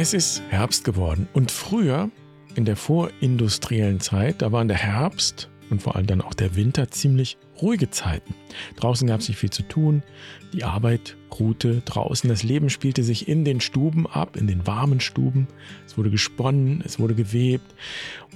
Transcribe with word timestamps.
Es 0.00 0.14
ist 0.14 0.44
Herbst 0.48 0.84
geworden 0.84 1.26
und 1.32 1.50
früher, 1.50 2.08
in 2.54 2.64
der 2.64 2.76
vorindustriellen 2.76 3.98
Zeit, 3.98 4.42
da 4.42 4.52
waren 4.52 4.68
der 4.68 4.76
Herbst 4.76 5.50
und 5.70 5.82
vor 5.82 5.96
allem 5.96 6.06
dann 6.06 6.20
auch 6.20 6.34
der 6.34 6.54
Winter 6.54 6.88
ziemlich 6.88 7.36
ruhige 7.60 7.90
Zeiten. 7.90 8.32
Draußen 8.76 9.08
gab 9.08 9.18
es 9.18 9.26
nicht 9.26 9.38
viel 9.38 9.50
zu 9.50 9.64
tun, 9.64 10.04
die 10.52 10.62
Arbeit 10.62 11.16
ruhte 11.36 11.82
draußen, 11.84 12.30
das 12.30 12.44
Leben 12.44 12.70
spielte 12.70 13.02
sich 13.02 13.26
in 13.26 13.44
den 13.44 13.60
Stuben 13.60 14.06
ab, 14.06 14.36
in 14.36 14.46
den 14.46 14.68
warmen 14.68 15.00
Stuben. 15.00 15.48
Es 15.84 15.98
wurde 15.98 16.10
gesponnen, 16.10 16.80
es 16.86 17.00
wurde 17.00 17.16
gewebt 17.16 17.74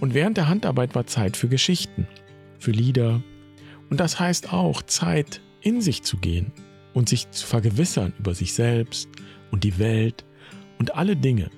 und 0.00 0.14
während 0.14 0.38
der 0.38 0.48
Handarbeit 0.48 0.96
war 0.96 1.06
Zeit 1.06 1.36
für 1.36 1.48
Geschichten, 1.48 2.08
für 2.58 2.72
Lieder 2.72 3.22
und 3.88 4.00
das 4.00 4.18
heißt 4.18 4.52
auch 4.52 4.82
Zeit 4.82 5.40
in 5.60 5.80
sich 5.80 6.02
zu 6.02 6.16
gehen 6.16 6.50
und 6.92 7.08
sich 7.08 7.30
zu 7.30 7.46
vergewissern 7.46 8.14
über 8.18 8.34
sich 8.34 8.52
selbst 8.52 9.08
und 9.52 9.62
die 9.62 9.78
Welt 9.78 10.24
und 10.82 10.96
alle 10.96 11.14
Dinge. 11.14 11.48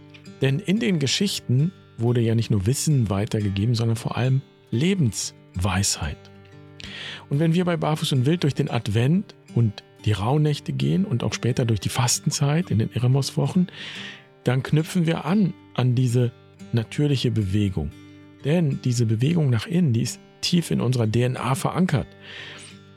Denn 0.42 0.58
in 0.58 0.80
den 0.80 0.98
Geschichten 0.98 1.72
wurde 1.96 2.20
ja 2.20 2.34
nicht 2.34 2.50
nur 2.50 2.66
Wissen 2.66 3.08
weitergegeben, 3.08 3.74
sondern 3.74 3.96
vor 3.96 4.18
allem 4.18 4.42
Lebensweisheit. 4.70 6.18
Und 7.30 7.38
wenn 7.38 7.54
wir 7.54 7.64
bei 7.64 7.78
Barfuß 7.78 8.12
und 8.12 8.26
Wild 8.26 8.42
durch 8.42 8.54
den 8.54 8.70
Advent 8.70 9.34
und 9.54 9.82
die 10.04 10.12
Rauhnächte 10.12 10.74
gehen 10.74 11.06
und 11.06 11.24
auch 11.24 11.32
später 11.32 11.64
durch 11.64 11.80
die 11.80 11.88
Fastenzeit 11.88 12.70
in 12.70 12.78
den 12.78 12.92
Eremos-Wochen, 12.92 13.68
dann 14.44 14.62
knüpfen 14.62 15.06
wir 15.06 15.24
an 15.24 15.54
an 15.72 15.94
diese 15.94 16.30
natürliche 16.74 17.30
Bewegung. 17.30 17.92
Denn 18.44 18.78
diese 18.84 19.06
Bewegung 19.06 19.48
nach 19.48 19.66
innen, 19.66 19.94
die 19.94 20.02
ist 20.02 20.20
tief 20.42 20.70
in 20.70 20.82
unserer 20.82 21.10
DNA 21.10 21.54
verankert. 21.54 22.08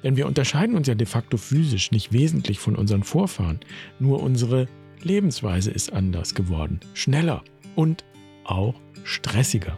Denn 0.03 0.17
wir 0.17 0.28
unterscheiden 0.28 0.75
uns 0.75 0.89
ja 0.89 0.95
de 0.95 1.08
facto 1.08 1.38
physisch 1.38 1.91
nicht 1.91 2.12
wesentlich 2.12 2.59
von 2.59 2.75
unseren 2.75 3.03
Vorfahren. 3.03 3.62
Nur 3.98 4.22
unsere 4.22 4.67
Lebensweise 5.03 5.72
ist 5.72 5.94
anders 5.94 6.36
geworden, 6.36 6.80
schneller 6.94 7.44
und 7.76 8.03
auch 8.44 8.76
stressiger. 9.03 9.78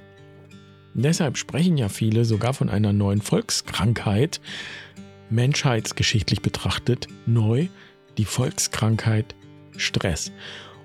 Deshalb 0.94 1.38
sprechen 1.38 1.78
ja 1.78 1.90
viele 1.90 2.26
sogar 2.26 2.54
von 2.54 2.70
einer 2.70 2.94
neuen 2.94 3.22
Volkskrankheit, 3.22 4.42
menschheitsgeschichtlich 5.30 6.42
betrachtet 6.42 7.08
neu, 7.26 7.68
die 8.18 8.26
Volkskrankheit 8.26 9.36
Stress. 9.78 10.32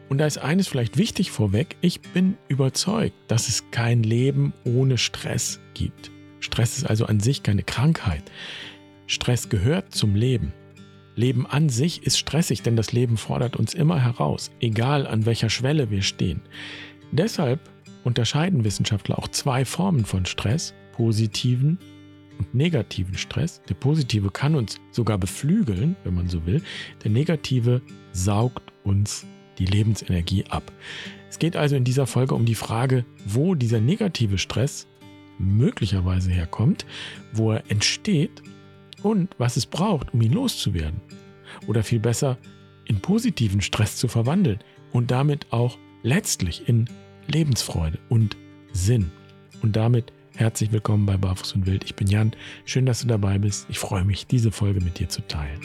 Und 0.09 0.19
da 0.19 0.27
ist 0.27 0.39
eines 0.39 0.69
vielleicht 0.69 0.99
wichtig 0.99 1.31
vorweg, 1.31 1.77
ich 1.81 2.01
bin 2.01 2.37
überzeugt, 2.49 3.17
dass 3.29 3.49
es 3.49 3.71
kein 3.71 4.03
Leben 4.03 4.53
ohne 4.65 4.99
Stress 4.99 5.61
gibt. 5.73 6.11
Stress 6.41 6.77
ist 6.77 6.85
also 6.85 7.07
an 7.07 7.21
sich 7.21 7.43
keine 7.43 7.63
Krankheit. 7.63 8.23
Stress 9.07 9.49
gehört 9.49 9.95
zum 9.95 10.15
Leben. 10.15 10.53
Leben 11.17 11.47
an 11.47 11.69
sich 11.69 12.03
ist 12.05 12.19
stressig, 12.19 12.63
denn 12.63 12.77
das 12.77 12.93
Leben 12.93 13.17
fordert 13.17 13.57
uns 13.57 13.75
immer 13.75 14.01
heraus, 14.03 14.51
egal 14.61 15.07
an 15.07 15.27
welcher 15.27 15.51
Schwelle 15.51 15.91
wir 15.91 16.03
stehen. 16.03 16.41
Deshalb 17.13 17.61
unterscheiden 18.03 18.65
Wissenschaftler 18.65 19.19
auch 19.19 19.29
zwei 19.29 19.65
Formen 19.65 20.05
von 20.05 20.27
Stress, 20.27 20.75
positiven 20.93 21.79
und 22.39 22.55
negativen 22.55 23.17
Stress. 23.17 23.63
Der 23.69 23.75
positive 23.75 24.31
kann 24.31 24.55
uns 24.55 24.81
sogar 24.91 25.19
beflügeln, 25.19 25.97
wenn 26.05 26.15
man 26.15 26.29
so 26.29 26.45
will. 26.47 26.63
Der 27.03 27.11
negative 27.11 27.81
saugt 28.13 28.73
uns 28.83 29.25
die 29.59 29.67
Lebensenergie 29.67 30.45
ab. 30.49 30.73
Es 31.31 31.39
geht 31.39 31.57
also 31.57 31.77
in 31.77 31.85
dieser 31.85 32.07
Folge 32.07 32.35
um 32.35 32.45
die 32.45 32.55
Frage, 32.55 33.05
wo 33.25 33.55
dieser 33.55 33.81
negative 33.81 34.39
Stress 34.39 34.87
möglicherweise 35.39 36.31
herkommt, 36.31 36.87
wo 37.33 37.53
er 37.53 37.69
entsteht 37.71 38.43
und 39.05 39.35
was 39.39 39.57
es 39.57 39.67
braucht, 39.67 40.15
um 40.15 40.23
ihn 40.23 40.33
loszuwerden. 40.33 41.01
Oder 41.67 41.85
viel 41.85 42.01
besser, 42.01 42.39
in 42.87 43.01
positiven 43.01 43.61
Stress 43.61 43.97
zu 43.97 44.09
verwandeln 44.09 44.59
und 44.93 45.11
damit 45.11 45.53
auch 45.53 45.79
letztlich 46.03 46.69
in 46.69 46.89
Lebensfreude 47.29 47.99
und 48.09 48.37
Sinn. 48.73 49.13
Und 49.63 49.77
damit 49.77 50.13
herzlich 50.35 50.73
willkommen 50.73 51.07
bei 51.07 51.17
Barfuß 51.17 51.53
und 51.53 51.67
Wild. 51.67 51.85
Ich 51.85 51.95
bin 51.95 52.09
Jan. 52.09 52.33
Schön, 52.65 52.87
dass 52.87 53.03
du 53.03 53.07
dabei 53.07 53.39
bist. 53.39 53.67
Ich 53.69 53.79
freue 53.79 54.05
mich, 54.05 54.27
diese 54.27 54.51
Folge 54.51 54.81
mit 54.81 54.99
dir 54.99 55.09
zu 55.09 55.21
teilen. 55.29 55.61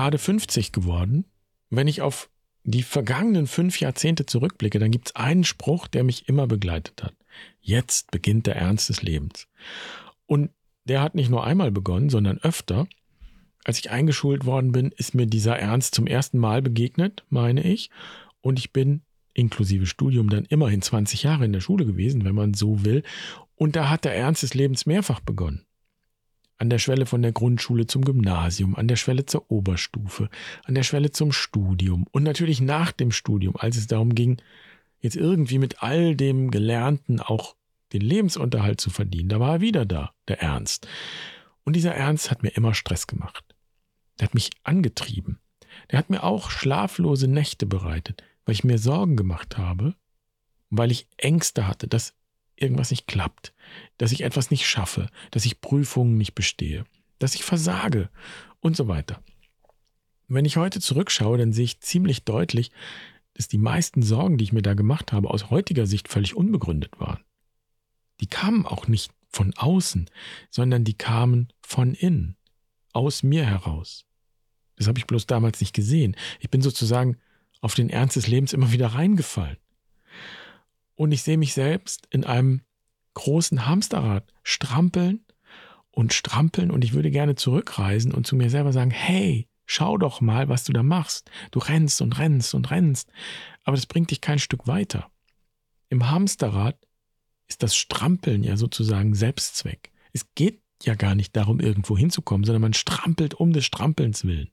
Gerade 0.00 0.16
50 0.16 0.72
geworden. 0.72 1.26
Wenn 1.68 1.86
ich 1.86 2.00
auf 2.00 2.30
die 2.64 2.82
vergangenen 2.82 3.46
fünf 3.46 3.80
Jahrzehnte 3.80 4.24
zurückblicke, 4.24 4.78
dann 4.78 4.90
gibt 4.90 5.08
es 5.08 5.16
einen 5.16 5.44
Spruch, 5.44 5.88
der 5.88 6.04
mich 6.04 6.26
immer 6.26 6.46
begleitet 6.46 7.02
hat. 7.02 7.14
Jetzt 7.60 8.10
beginnt 8.10 8.46
der 8.46 8.56
Ernst 8.56 8.88
des 8.88 9.02
Lebens. 9.02 9.46
Und 10.24 10.50
der 10.84 11.02
hat 11.02 11.14
nicht 11.14 11.28
nur 11.28 11.44
einmal 11.44 11.70
begonnen, 11.70 12.08
sondern 12.08 12.38
öfter. 12.38 12.86
Als 13.64 13.78
ich 13.78 13.90
eingeschult 13.90 14.46
worden 14.46 14.72
bin, 14.72 14.90
ist 14.96 15.14
mir 15.14 15.26
dieser 15.26 15.58
Ernst 15.58 15.94
zum 15.94 16.06
ersten 16.06 16.38
Mal 16.38 16.62
begegnet, 16.62 17.24
meine 17.28 17.62
ich. 17.62 17.90
Und 18.40 18.58
ich 18.58 18.72
bin 18.72 19.02
inklusive 19.34 19.84
Studium 19.84 20.30
dann 20.30 20.46
immerhin 20.46 20.80
20 20.80 21.24
Jahre 21.24 21.44
in 21.44 21.52
der 21.52 21.60
Schule 21.60 21.84
gewesen, 21.84 22.24
wenn 22.24 22.34
man 22.34 22.54
so 22.54 22.86
will. 22.86 23.02
Und 23.54 23.76
da 23.76 23.90
hat 23.90 24.06
der 24.06 24.16
Ernst 24.16 24.42
des 24.42 24.54
Lebens 24.54 24.86
mehrfach 24.86 25.20
begonnen 25.20 25.66
an 26.60 26.68
der 26.68 26.78
Schwelle 26.78 27.06
von 27.06 27.22
der 27.22 27.32
Grundschule 27.32 27.86
zum 27.86 28.04
Gymnasium, 28.04 28.76
an 28.76 28.86
der 28.86 28.96
Schwelle 28.96 29.24
zur 29.24 29.50
Oberstufe, 29.50 30.28
an 30.64 30.74
der 30.74 30.82
Schwelle 30.82 31.10
zum 31.10 31.32
Studium 31.32 32.06
und 32.12 32.22
natürlich 32.22 32.60
nach 32.60 32.92
dem 32.92 33.12
Studium, 33.12 33.56
als 33.56 33.78
es 33.78 33.86
darum 33.86 34.14
ging, 34.14 34.36
jetzt 35.00 35.16
irgendwie 35.16 35.58
mit 35.58 35.82
all 35.82 36.14
dem 36.14 36.50
Gelernten 36.50 37.18
auch 37.18 37.56
den 37.94 38.02
Lebensunterhalt 38.02 38.78
zu 38.78 38.90
verdienen. 38.90 39.30
Da 39.30 39.40
war 39.40 39.54
er 39.54 39.60
wieder 39.62 39.86
da, 39.86 40.12
der 40.28 40.42
Ernst. 40.42 40.86
Und 41.64 41.76
dieser 41.76 41.94
Ernst 41.94 42.30
hat 42.30 42.42
mir 42.42 42.50
immer 42.50 42.74
Stress 42.74 43.06
gemacht. 43.06 43.42
Der 44.18 44.28
hat 44.28 44.34
mich 44.34 44.50
angetrieben. 44.62 45.38
Der 45.90 45.98
hat 45.98 46.10
mir 46.10 46.22
auch 46.22 46.50
schlaflose 46.50 47.26
Nächte 47.26 47.64
bereitet, 47.64 48.22
weil 48.44 48.52
ich 48.52 48.64
mir 48.64 48.76
Sorgen 48.76 49.16
gemacht 49.16 49.56
habe, 49.56 49.94
weil 50.68 50.90
ich 50.90 51.06
Ängste 51.16 51.66
hatte, 51.66 51.88
dass 51.88 52.12
irgendwas 52.60 52.90
nicht 52.90 53.06
klappt, 53.06 53.52
dass 53.98 54.12
ich 54.12 54.22
etwas 54.22 54.50
nicht 54.50 54.66
schaffe, 54.66 55.08
dass 55.30 55.44
ich 55.44 55.60
Prüfungen 55.60 56.16
nicht 56.16 56.34
bestehe, 56.34 56.84
dass 57.18 57.34
ich 57.34 57.44
versage 57.44 58.10
und 58.60 58.76
so 58.76 58.88
weiter. 58.88 59.22
Wenn 60.28 60.44
ich 60.44 60.56
heute 60.56 60.80
zurückschaue, 60.80 61.38
dann 61.38 61.52
sehe 61.52 61.64
ich 61.64 61.80
ziemlich 61.80 62.24
deutlich, 62.24 62.70
dass 63.34 63.48
die 63.48 63.58
meisten 63.58 64.02
Sorgen, 64.02 64.38
die 64.38 64.44
ich 64.44 64.52
mir 64.52 64.62
da 64.62 64.74
gemacht 64.74 65.12
habe, 65.12 65.30
aus 65.30 65.50
heutiger 65.50 65.86
Sicht 65.86 66.08
völlig 66.08 66.36
unbegründet 66.36 67.00
waren. 67.00 67.20
Die 68.20 68.26
kamen 68.26 68.66
auch 68.66 68.86
nicht 68.86 69.12
von 69.28 69.54
außen, 69.56 70.10
sondern 70.50 70.84
die 70.84 70.94
kamen 70.94 71.48
von 71.62 71.94
innen, 71.94 72.36
aus 72.92 73.22
mir 73.22 73.46
heraus. 73.46 74.04
Das 74.76 74.88
habe 74.88 74.98
ich 74.98 75.06
bloß 75.06 75.26
damals 75.26 75.60
nicht 75.60 75.74
gesehen. 75.74 76.16
Ich 76.40 76.50
bin 76.50 76.62
sozusagen 76.62 77.16
auf 77.60 77.74
den 77.74 77.90
Ernst 77.90 78.16
des 78.16 78.26
Lebens 78.26 78.52
immer 78.52 78.72
wieder 78.72 78.88
reingefallen. 78.88 79.56
Und 81.00 81.12
ich 81.12 81.22
sehe 81.22 81.38
mich 81.38 81.54
selbst 81.54 82.06
in 82.10 82.26
einem 82.26 82.60
großen 83.14 83.64
Hamsterrad 83.64 84.34
strampeln 84.42 85.24
und 85.90 86.12
strampeln 86.12 86.70
und 86.70 86.84
ich 86.84 86.92
würde 86.92 87.10
gerne 87.10 87.36
zurückreisen 87.36 88.12
und 88.12 88.26
zu 88.26 88.36
mir 88.36 88.50
selber 88.50 88.74
sagen, 88.74 88.90
hey, 88.90 89.48
schau 89.64 89.96
doch 89.96 90.20
mal, 90.20 90.50
was 90.50 90.64
du 90.64 90.74
da 90.74 90.82
machst. 90.82 91.30
Du 91.52 91.58
rennst 91.58 92.02
und 92.02 92.18
rennst 92.18 92.54
und 92.54 92.70
rennst, 92.70 93.10
aber 93.64 93.76
das 93.76 93.86
bringt 93.86 94.10
dich 94.10 94.20
kein 94.20 94.38
Stück 94.38 94.66
weiter. 94.66 95.10
Im 95.88 96.10
Hamsterrad 96.10 96.76
ist 97.48 97.62
das 97.62 97.74
Strampeln 97.74 98.44
ja 98.44 98.58
sozusagen 98.58 99.14
Selbstzweck. 99.14 99.92
Es 100.12 100.26
geht 100.34 100.60
ja 100.82 100.96
gar 100.96 101.14
nicht 101.14 101.34
darum, 101.34 101.60
irgendwo 101.60 101.96
hinzukommen, 101.96 102.44
sondern 102.44 102.60
man 102.60 102.74
strampelt 102.74 103.32
um 103.32 103.54
des 103.54 103.64
Strampelns 103.64 104.26
willen. 104.26 104.50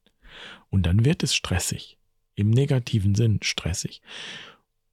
Und 0.69 0.85
dann 0.85 1.03
wird 1.03 1.23
es 1.23 1.35
stressig. 1.35 1.97
Im 2.35 2.51
negativen 2.51 3.15
Sinn 3.15 3.39
stressig. 3.41 4.01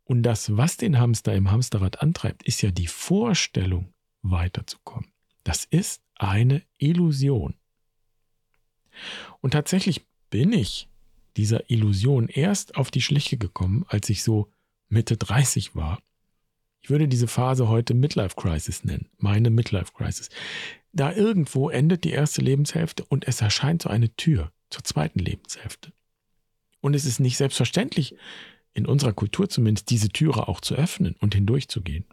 Und 0.05 0.23
das, 0.23 0.57
was 0.57 0.77
den 0.77 0.99
Hamster 0.99 1.35
im 1.35 1.51
Hamsterrad 1.51 2.03
antreibt, 2.03 2.43
ist 2.43 2.63
ja 2.63 2.71
die 2.71 2.87
Vorstellung, 2.87 3.95
weiterzukommen. 4.25 5.11
Das 5.45 5.65
ist 5.65 6.03
eine 6.17 6.63
Illusion. 6.79 7.55
Und 9.41 9.53
tatsächlich 9.53 10.05
bin 10.31 10.53
ich 10.53 10.89
dieser 11.37 11.71
Illusion 11.71 12.29
erst 12.29 12.77
auf 12.77 12.91
die 12.91 13.03
Schliche 13.03 13.37
gekommen, 13.37 13.85
als 13.89 14.09
ich 14.09 14.23
so 14.23 14.51
Mitte 14.89 15.17
30 15.17 15.75
war. 15.75 16.01
Ich 16.81 16.91
würde 16.91 17.09
diese 17.09 17.27
Phase 17.29 17.69
heute 17.69 17.95
Midlife 17.95 18.37
Crisis 18.37 18.85
nennen, 18.85 19.09
meine 19.19 19.51
Midlife 19.51 19.93
Crisis. 19.93 20.29
Da 20.93 21.13
irgendwo 21.13 21.71
endet 21.71 22.05
die 22.05 22.11
erste 22.11 22.41
Lebenshälfte 22.41 23.05
und 23.05 23.27
es 23.27 23.41
erscheint 23.41 23.83
so 23.83 23.89
eine 23.89 24.15
Tür 24.17 24.53
zur 24.71 24.85
zweiten 24.85 25.19
Lebenshälfte. 25.19 25.93
Und 26.81 26.95
es 26.95 27.05
ist 27.05 27.19
nicht 27.19 27.37
selbstverständlich, 27.37 28.17
in 28.75 28.87
unserer 28.87 29.13
Kultur 29.13 29.49
zumindest, 29.49 29.91
diese 29.91 30.09
Türe 30.09 30.49
auch 30.49 30.61
zu 30.61 30.75
öffnen 30.75 31.17
und 31.21 31.35
hindurchzugehen. 31.35 32.05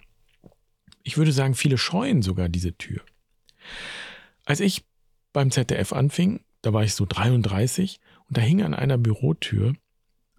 Ich 1.03 1.17
würde 1.17 1.31
sagen, 1.31 1.55
viele 1.55 1.77
scheuen 1.77 2.21
sogar 2.21 2.49
diese 2.49 2.77
Tür. 2.77 3.01
Als 4.45 4.59
ich 4.59 4.85
beim 5.33 5.51
ZDF 5.51 5.93
anfing, 5.93 6.41
da 6.61 6.73
war 6.73 6.83
ich 6.83 6.93
so 6.93 7.05
33 7.05 7.99
und 8.27 8.37
da 8.37 8.41
hing 8.41 8.61
an 8.61 8.73
einer 8.73 8.97
Bürotür 8.97 9.73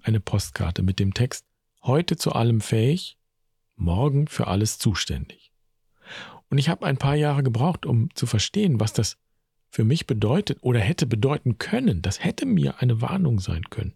eine 0.03 0.21
Postkarte 0.21 0.83
mit 0.83 0.99
dem 0.99 1.15
Text 1.15 1.45
Heute 1.85 2.17
zu 2.17 2.31
allem 2.31 2.61
fähig, 2.61 3.19
morgen 3.75 4.29
für 4.29 4.47
alles 4.47 4.79
zuständig. 4.79 5.51
Und 6.49 6.59
ich 6.59 6.69
habe 6.69 6.87
ein 6.87 6.97
paar 6.97 7.17
Jahre 7.17 7.43
gebraucht, 7.43 7.87
um 7.87 8.15
zu 8.15 8.27
verstehen, 8.27 8.79
was 8.79 8.93
das 8.93 9.19
für 9.69 9.83
mich 9.83 10.07
bedeutet 10.07 10.59
oder 10.61 10.79
hätte 10.79 11.07
bedeuten 11.07 11.59
können. 11.59 12.01
Das 12.01 12.23
hätte 12.23 12.47
mir 12.47 12.81
eine 12.81 13.01
Warnung 13.01 13.41
sein 13.41 13.65
können. 13.65 13.95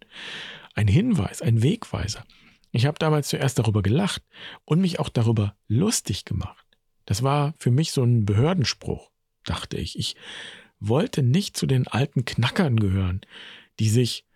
Ein 0.76 0.86
Hinweis, 0.86 1.42
ein 1.42 1.62
Wegweiser. 1.62 2.24
Ich 2.70 2.86
habe 2.86 2.98
damals 2.98 3.28
zuerst 3.28 3.58
darüber 3.58 3.82
gelacht 3.82 4.22
und 4.64 4.80
mich 4.80 5.00
auch 5.00 5.08
darüber 5.08 5.56
lustig 5.66 6.24
gemacht. 6.24 6.64
Das 7.06 7.22
war 7.22 7.54
für 7.58 7.70
mich 7.70 7.92
so 7.92 8.04
ein 8.04 8.26
Behördenspruch, 8.26 9.10
dachte 9.44 9.78
ich. 9.78 9.98
Ich 9.98 10.16
wollte 10.78 11.22
nicht 11.22 11.56
zu 11.56 11.66
den 11.66 11.88
alten 11.88 12.24
Knackern 12.24 12.78
gehören, 12.78 13.22
die 13.78 13.88
sich, 13.88 14.26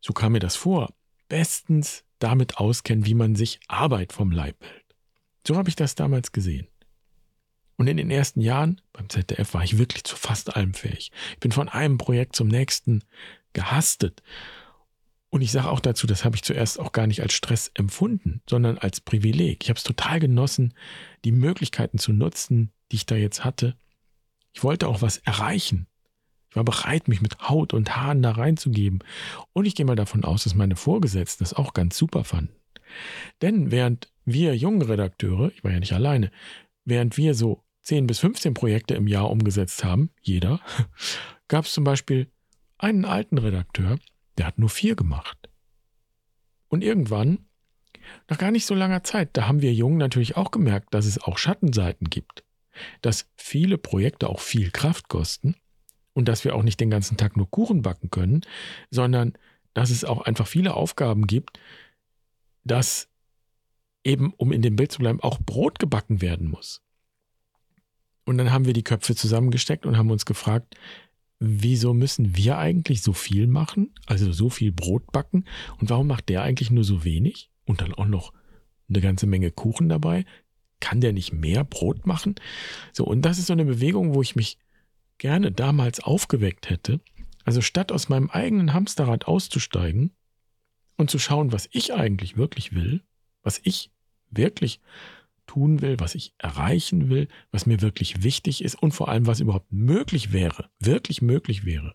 so 0.00 0.12
kam 0.12 0.32
mir 0.32 0.38
das 0.38 0.54
vor, 0.54 0.92
bestens 1.28 2.04
damit 2.18 2.58
auskennen, 2.58 3.06
wie 3.06 3.14
man 3.14 3.34
sich 3.34 3.58
Arbeit 3.66 4.12
vom 4.12 4.30
Leib 4.30 4.62
hält. 4.62 4.94
So 5.46 5.56
habe 5.56 5.68
ich 5.68 5.76
das 5.76 5.94
damals 5.94 6.32
gesehen. 6.32 6.68
Und 7.76 7.88
in 7.88 7.96
den 7.96 8.10
ersten 8.10 8.40
Jahren 8.40 8.80
beim 8.92 9.08
ZDF 9.08 9.54
war 9.54 9.62
ich 9.62 9.78
wirklich 9.78 10.04
zu 10.04 10.16
fast 10.16 10.56
allem 10.56 10.74
fähig. 10.74 11.12
Ich 11.32 11.40
bin 11.40 11.52
von 11.52 11.68
einem 11.68 11.98
Projekt 11.98 12.36
zum 12.36 12.48
nächsten 12.48 13.02
gehastet. 13.52 14.22
Und 15.28 15.42
ich 15.42 15.52
sage 15.52 15.70
auch 15.70 15.80
dazu, 15.80 16.06
das 16.06 16.24
habe 16.24 16.36
ich 16.36 16.42
zuerst 16.42 16.78
auch 16.78 16.92
gar 16.92 17.06
nicht 17.06 17.20
als 17.20 17.34
Stress 17.34 17.70
empfunden, 17.74 18.42
sondern 18.48 18.78
als 18.78 19.00
Privileg. 19.00 19.62
Ich 19.62 19.68
habe 19.68 19.78
es 19.78 19.84
total 19.84 20.20
genossen, 20.20 20.74
die 21.24 21.32
Möglichkeiten 21.32 21.98
zu 21.98 22.12
nutzen, 22.12 22.72
die 22.92 22.96
ich 22.96 23.06
da 23.06 23.16
jetzt 23.16 23.44
hatte. 23.44 23.76
Ich 24.52 24.62
wollte 24.62 24.88
auch 24.88 25.02
was 25.02 25.18
erreichen. 25.18 25.88
Ich 26.48 26.56
war 26.56 26.64
bereit, 26.64 27.08
mich 27.08 27.20
mit 27.20 27.40
Haut 27.40 27.74
und 27.74 27.96
Haaren 27.96 28.22
da 28.22 28.30
reinzugeben. 28.30 29.00
Und 29.52 29.66
ich 29.66 29.74
gehe 29.74 29.84
mal 29.84 29.96
davon 29.96 30.24
aus, 30.24 30.44
dass 30.44 30.54
meine 30.54 30.76
Vorgesetzten 30.76 31.44
das 31.44 31.52
auch 31.52 31.74
ganz 31.74 31.98
super 31.98 32.24
fanden. 32.24 32.54
Denn 33.42 33.70
während 33.70 34.10
wir 34.24 34.56
jungen 34.56 34.82
Redakteure, 34.82 35.50
ich 35.54 35.64
war 35.64 35.72
ja 35.72 35.80
nicht 35.80 35.92
alleine, 35.92 36.30
während 36.84 37.16
wir 37.16 37.34
so 37.34 37.62
10 37.82 38.06
bis 38.06 38.20
15 38.20 38.54
Projekte 38.54 38.94
im 38.94 39.06
Jahr 39.06 39.30
umgesetzt 39.30 39.84
haben, 39.84 40.10
jeder, 40.22 40.60
gab 41.48 41.66
es 41.66 41.72
zum 41.72 41.84
Beispiel 41.84 42.30
einen 42.78 43.04
alten 43.04 43.38
Redakteur, 43.38 43.98
der 44.38 44.46
hat 44.46 44.58
nur 44.58 44.68
vier 44.68 44.96
gemacht. 44.96 45.48
Und 46.68 46.82
irgendwann, 46.82 47.46
nach 48.28 48.38
gar 48.38 48.50
nicht 48.50 48.66
so 48.66 48.74
langer 48.74 49.02
Zeit, 49.02 49.30
da 49.36 49.46
haben 49.46 49.62
wir 49.62 49.72
Jungen 49.72 49.98
natürlich 49.98 50.36
auch 50.36 50.50
gemerkt, 50.50 50.94
dass 50.94 51.06
es 51.06 51.18
auch 51.22 51.38
Schattenseiten 51.38 52.10
gibt, 52.10 52.44
dass 53.02 53.28
viele 53.36 53.78
Projekte 53.78 54.28
auch 54.28 54.40
viel 54.40 54.70
Kraft 54.70 55.08
kosten 55.08 55.56
und 56.12 56.28
dass 56.28 56.44
wir 56.44 56.54
auch 56.54 56.62
nicht 56.62 56.80
den 56.80 56.90
ganzen 56.90 57.16
Tag 57.16 57.36
nur 57.36 57.50
Kuchen 57.50 57.82
backen 57.82 58.10
können, 58.10 58.42
sondern 58.90 59.34
dass 59.74 59.90
es 59.90 60.04
auch 60.04 60.22
einfach 60.22 60.46
viele 60.46 60.74
Aufgaben 60.74 61.26
gibt, 61.26 61.60
dass 62.64 63.08
eben, 64.04 64.32
um 64.36 64.52
in 64.52 64.62
dem 64.62 64.76
Bild 64.76 64.92
zu 64.92 65.00
bleiben, 65.00 65.20
auch 65.20 65.38
Brot 65.38 65.78
gebacken 65.78 66.20
werden 66.20 66.48
muss. 66.48 66.80
Und 68.24 68.38
dann 68.38 68.52
haben 68.52 68.64
wir 68.64 68.72
die 68.72 68.82
Köpfe 68.82 69.14
zusammengesteckt 69.14 69.86
und 69.86 69.96
haben 69.96 70.10
uns 70.10 70.24
gefragt, 70.24 70.76
wieso 71.38 71.94
müssen 71.94 72.36
wir 72.36 72.58
eigentlich 72.58 73.02
so 73.02 73.12
viel 73.12 73.46
machen, 73.46 73.92
also 74.06 74.32
so 74.32 74.50
viel 74.50 74.72
Brot 74.72 75.12
backen 75.12 75.44
und 75.78 75.90
warum 75.90 76.06
macht 76.06 76.28
der 76.28 76.42
eigentlich 76.42 76.70
nur 76.70 76.84
so 76.84 77.04
wenig 77.04 77.50
und 77.64 77.80
dann 77.80 77.92
auch 77.94 78.06
noch 78.06 78.32
eine 78.88 79.00
ganze 79.00 79.26
Menge 79.26 79.50
Kuchen 79.50 79.88
dabei? 79.88 80.24
Kann 80.80 81.00
der 81.00 81.12
nicht 81.12 81.32
mehr 81.32 81.64
Brot 81.64 82.06
machen? 82.06 82.36
So, 82.92 83.04
und 83.04 83.22
das 83.22 83.38
ist 83.38 83.46
so 83.46 83.52
eine 83.52 83.64
Bewegung, 83.64 84.14
wo 84.14 84.22
ich 84.22 84.36
mich 84.36 84.58
gerne 85.18 85.52
damals 85.52 86.00
aufgeweckt 86.00 86.68
hätte. 86.70 87.00
Also 87.44 87.60
statt 87.60 87.92
aus 87.92 88.08
meinem 88.08 88.30
eigenen 88.30 88.72
Hamsterrad 88.72 89.26
auszusteigen 89.26 90.12
und 90.96 91.10
zu 91.10 91.18
schauen, 91.18 91.52
was 91.52 91.68
ich 91.72 91.94
eigentlich 91.94 92.36
wirklich 92.36 92.74
will, 92.74 93.02
was 93.42 93.60
ich 93.62 93.90
wirklich 94.30 94.80
tun 95.46 95.80
will, 95.80 95.98
was 96.00 96.14
ich 96.14 96.34
erreichen 96.38 97.08
will, 97.08 97.28
was 97.50 97.66
mir 97.66 97.80
wirklich 97.80 98.22
wichtig 98.22 98.62
ist 98.62 98.74
und 98.74 98.92
vor 98.92 99.08
allem, 99.08 99.26
was 99.26 99.40
überhaupt 99.40 99.72
möglich 99.72 100.32
wäre, 100.32 100.70
wirklich 100.78 101.22
möglich 101.22 101.64
wäre. 101.64 101.94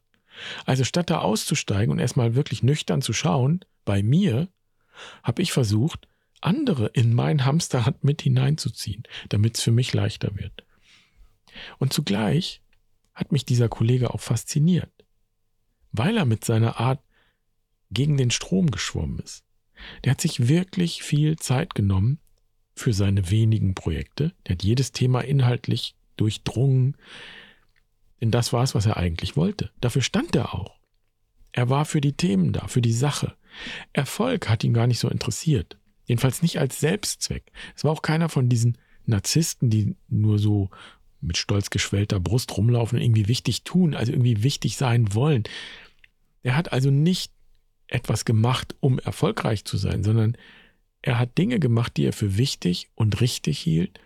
Also 0.66 0.84
statt 0.84 1.10
da 1.10 1.20
auszusteigen 1.20 1.92
und 1.92 2.00
erstmal 2.00 2.36
wirklich 2.36 2.64
nüchtern 2.64 3.02
zu 3.02 3.14
schauen, 3.14 3.66
bei 3.86 4.04
mir, 4.04 4.48
habe 5.24 5.42
ich 5.42 5.52
versucht, 5.52 6.08
andere 6.42 6.88
in 6.88 7.14
mein 7.14 7.46
Hamsterrad 7.46 8.04
mit 8.04 8.22
hineinzuziehen, 8.22 9.04
damit 9.30 9.58
es 9.58 9.64
für 9.64 9.72
mich 9.72 9.94
leichter 9.94 10.36
wird. 10.36 10.66
Und 11.78 11.94
zugleich 11.94 12.62
hat 13.14 13.32
mich 13.32 13.46
dieser 13.46 13.70
Kollege 13.70 14.14
auch 14.14 14.22
fasziniert, 14.22 14.92
weil 15.92 16.18
er 16.18 16.26
mit 16.26 16.46
seiner 16.46 16.80
Art 16.80 17.02
gegen 17.92 18.18
den 18.18 18.32
Strom 18.32 18.72
geschwommen 18.72 19.20
ist. 19.20 19.44
Der 20.04 20.12
hat 20.12 20.22
sich 20.22 20.48
wirklich 20.48 21.04
viel 21.04 21.38
Zeit 21.38 21.76
genommen, 21.76 22.20
für 22.82 22.94
seine 22.94 23.30
wenigen 23.30 23.76
Projekte. 23.76 24.34
Der 24.48 24.56
hat 24.56 24.64
jedes 24.64 24.92
Thema 24.92 25.22
inhaltlich 25.22 25.96
durchdrungen. 26.18 26.98
Denn 28.20 28.32
das 28.32 28.54
war 28.54 28.64
es, 28.64 28.76
was 28.76 28.86
er 28.86 28.98
eigentlich 28.98 29.36
wollte. 29.36 29.72
Dafür 29.82 30.02
stand 30.02 30.36
er 30.36 30.54
auch. 30.54 30.80
Er 31.52 31.70
war 31.70 31.86
für 31.86 32.02
die 32.02 32.14
Themen 32.14 32.54
da, 32.54 32.68
für 32.68 32.82
die 32.82 32.94
Sache. 32.94 33.36
Erfolg 33.94 34.50
hat 34.50 34.64
ihn 34.64 34.74
gar 34.74 34.88
nicht 34.88 35.00
so 35.00 35.10
interessiert. 35.10 35.78
Jedenfalls 36.06 36.42
nicht 36.42 36.60
als 36.60 36.80
Selbstzweck. 36.80 37.52
Es 37.76 37.84
war 37.84 37.92
auch 37.92 38.02
keiner 38.02 38.30
von 38.30 38.50
diesen 38.50 38.78
Narzissten, 39.06 39.70
die 39.70 39.96
nur 40.08 40.40
so 40.40 40.70
mit 41.20 41.38
stolz 41.38 41.70
geschwellter 41.70 42.20
Brust 42.20 42.56
rumlaufen 42.58 42.98
und 42.98 43.04
irgendwie 43.04 43.28
wichtig 43.28 43.64
tun, 43.64 43.94
also 43.94 44.12
irgendwie 44.12 44.44
wichtig 44.44 44.78
sein 44.78 45.14
wollen. 45.14 45.44
Er 46.44 46.56
hat 46.56 46.74
also 46.74 46.90
nicht 46.90 47.32
etwas 47.88 48.26
gemacht, 48.26 48.76
um 48.80 49.00
erfolgreich 49.00 49.66
zu 49.66 49.78
sein, 49.78 50.04
sondern 50.04 50.38
er 51.02 51.18
hat 51.18 51.38
Dinge 51.38 51.60
gemacht, 51.60 51.98
die 51.98 52.06
er 52.06 52.14
für 52.14 52.38
wichtig 52.38 52.90
und 52.96 53.22
richtig 53.22 53.60
hielt. 53.60 54.00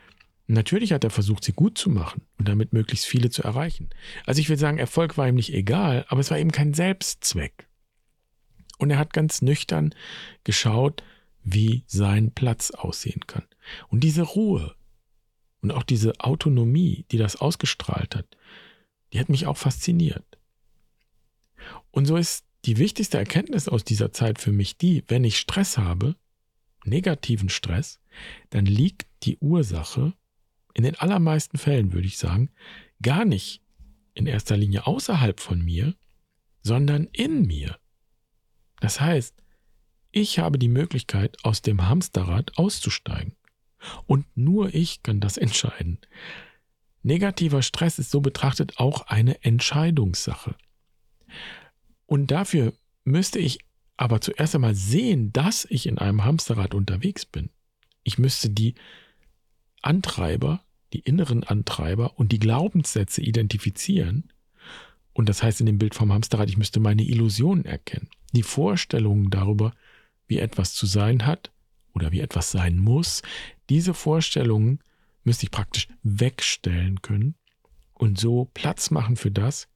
Natürlich 0.48 0.94
hat 0.94 1.04
er 1.04 1.10
versucht, 1.10 1.44
sie 1.44 1.54
gut 1.54 1.78
zu 1.78 1.90
machen 1.90 2.22
und 2.38 2.48
damit 2.48 2.72
möglichst 2.72 3.06
viele 3.06 3.30
zu 3.30 3.44
erreichen. 3.44 3.90
Also 4.26 4.40
ich 4.40 4.50
will 4.50 4.58
sagen, 4.58 4.78
Erfolg 4.78 5.18
war 5.18 5.28
ihm 5.28 5.36
nicht 5.36 5.54
egal, 5.54 6.06
aber 6.08 6.22
es 6.22 6.32
war 6.32 6.38
eben 6.38 6.52
kein 6.52 6.74
Selbstzweck. 6.74 7.68
Und 8.78 8.92
er 8.92 9.00
hat 9.00 9.14
ganz 9.14 9.42
nüchtern 9.42 9.96
geschaut, 10.44 11.04
wie 11.44 11.84
sein 11.88 12.32
Platz 12.32 12.72
aussehen 12.72 13.26
kann. 13.28 13.44
Und 13.88 14.02
diese 14.02 14.22
Ruhe 14.22 14.76
und 15.62 15.72
auch 15.72 15.84
diese 15.84 16.20
Autonomie, 16.20 17.06
die 17.12 17.18
das 17.18 17.38
ausgestrahlt 17.38 18.16
hat, 18.16 18.38
die 19.14 19.20
hat 19.20 19.30
mich 19.30 19.48
auch 19.48 19.58
fasziniert. 19.58 20.26
Und 21.92 22.06
so 22.06 22.18
ist 22.18 22.46
die 22.66 22.78
wichtigste 22.78 23.18
Erkenntnis 23.18 23.68
aus 23.68 23.84
dieser 23.84 24.12
Zeit 24.12 24.40
für 24.40 24.52
mich 24.52 24.78
die, 24.78 25.04
wenn 25.08 25.24
ich 25.24 25.38
Stress 25.38 25.78
habe, 25.78 26.16
negativen 26.86 27.50
Stress, 27.50 28.00
dann 28.50 28.66
liegt 28.66 29.08
die 29.24 29.38
Ursache 29.40 30.14
in 30.74 30.84
den 30.84 30.96
allermeisten 30.96 31.58
Fällen, 31.58 31.94
würde 31.94 32.08
ich 32.08 32.18
sagen, 32.18 32.50
gar 33.02 33.26
nicht 33.26 33.62
in 34.14 34.28
erster 34.28 34.58
Linie 34.58 34.88
außerhalb 34.88 35.40
von 35.40 35.64
mir, 35.64 35.96
sondern 36.62 37.06
in 37.12 37.44
mir. 37.44 37.78
Das 38.80 39.00
heißt, 39.00 39.36
ich 40.12 40.40
habe 40.40 40.58
die 40.58 40.70
Möglichkeit, 40.70 41.38
aus 41.44 41.62
dem 41.62 41.88
Hamsterrad 41.88 42.58
auszusteigen. 42.58 43.36
Und 44.06 44.26
nur 44.36 44.74
ich 44.74 45.04
kann 45.04 45.20
das 45.20 45.38
entscheiden. 45.46 46.00
Negativer 47.04 47.62
Stress 47.62 48.00
ist 48.00 48.12
so 48.12 48.22
betrachtet 48.22 48.78
auch 48.78 49.08
eine 49.08 49.44
Entscheidungssache. 49.44 50.56
Und 52.06 52.32
dafür 52.32 52.74
müsste 53.04 53.40
ich 53.40 53.60
aber 53.98 54.22
zuerst 54.22 54.56
einmal 54.56 54.76
sehen, 54.76 55.32
dass 55.32 55.66
ich 55.70 55.88
in 55.88 55.98
einem 55.98 56.26
Hamsterrad 56.26 56.74
unterwegs 56.74 57.26
bin. 57.26 57.50
Ich 58.04 58.18
müsste 58.18 58.50
die 58.50 58.76
Antreiber, 59.82 60.64
die 60.94 61.00
inneren 61.00 61.44
Antreiber 61.44 62.18
und 62.18 62.32
die 62.32 62.40
Glaubenssätze 62.40 63.22
identifizieren. 63.22 64.32
Und 65.14 65.30
das 65.30 65.44
heißt 65.44 65.62
in 65.62 65.66
dem 65.66 65.78
Bild 65.78 65.96
vom 65.96 66.12
Hamsterrad, 66.12 66.50
ich 66.50 66.58
müsste 66.58 66.80
meine 66.80 67.04
Illusionen 67.04 67.66
erkennen. 67.66 68.10
Die 68.34 68.44
Vorstellungen 68.44 69.30
darüber, 69.30 69.74
wie 70.28 70.40
etwas 70.40 70.74
zu 70.74 70.86
sein 70.86 71.26
hat 71.26 71.52
oder 71.94 72.12
wie 72.12 72.20
etwas 72.20 72.52
sein 72.52 72.78
muss, 72.78 73.22
diese 73.70 73.94
Vorstellungen 73.94 74.80
müsste 75.24 75.46
ich 75.46 75.52
praktisch 75.52 75.88
wegstellen 76.04 77.02
können 77.02 77.36
und 77.94 78.20
so 78.20 78.50
Platz 78.54 78.92
machen 78.92 79.16
für 79.16 79.32
das, 79.32 79.68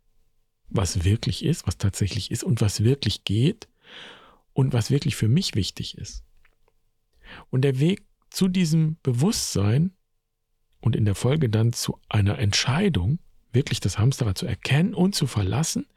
was 0.69 1.05
wirklich 1.05 1.43
ist, 1.43 1.65
was 1.65 1.77
tatsächlich 1.77 2.31
ist 2.31 2.43
und 2.43 2.61
was 2.61 2.83
wirklich 2.83 3.23
geht 3.23 3.69
und 4.53 4.74
was 4.74 4.91
wirklich 4.91 5.15
für 5.15 5.27
mich 5.27 5.55
wichtig 5.55 5.98
ist. 5.98 6.24
Und 7.50 7.62
der 7.62 7.79
Weg 7.79 8.03
zu 8.29 8.48
diesem 8.48 8.98
Bewusstsein 9.03 9.91
und 10.79 10.96
in 10.96 11.05
der 11.05 11.15
Folge 11.15 11.50
dann 11.50 11.74
zu 11.74 12.00
einer 12.10 12.39
Entscheidung, 12.39 13.19
wirklich 13.51 13.79
das 13.79 13.98
Hamsterrad 13.98 14.38
zu 14.38 14.46
erkennen 14.46 14.93
und 14.93 15.15
zu 15.15 15.27
verlassen, 15.27 15.88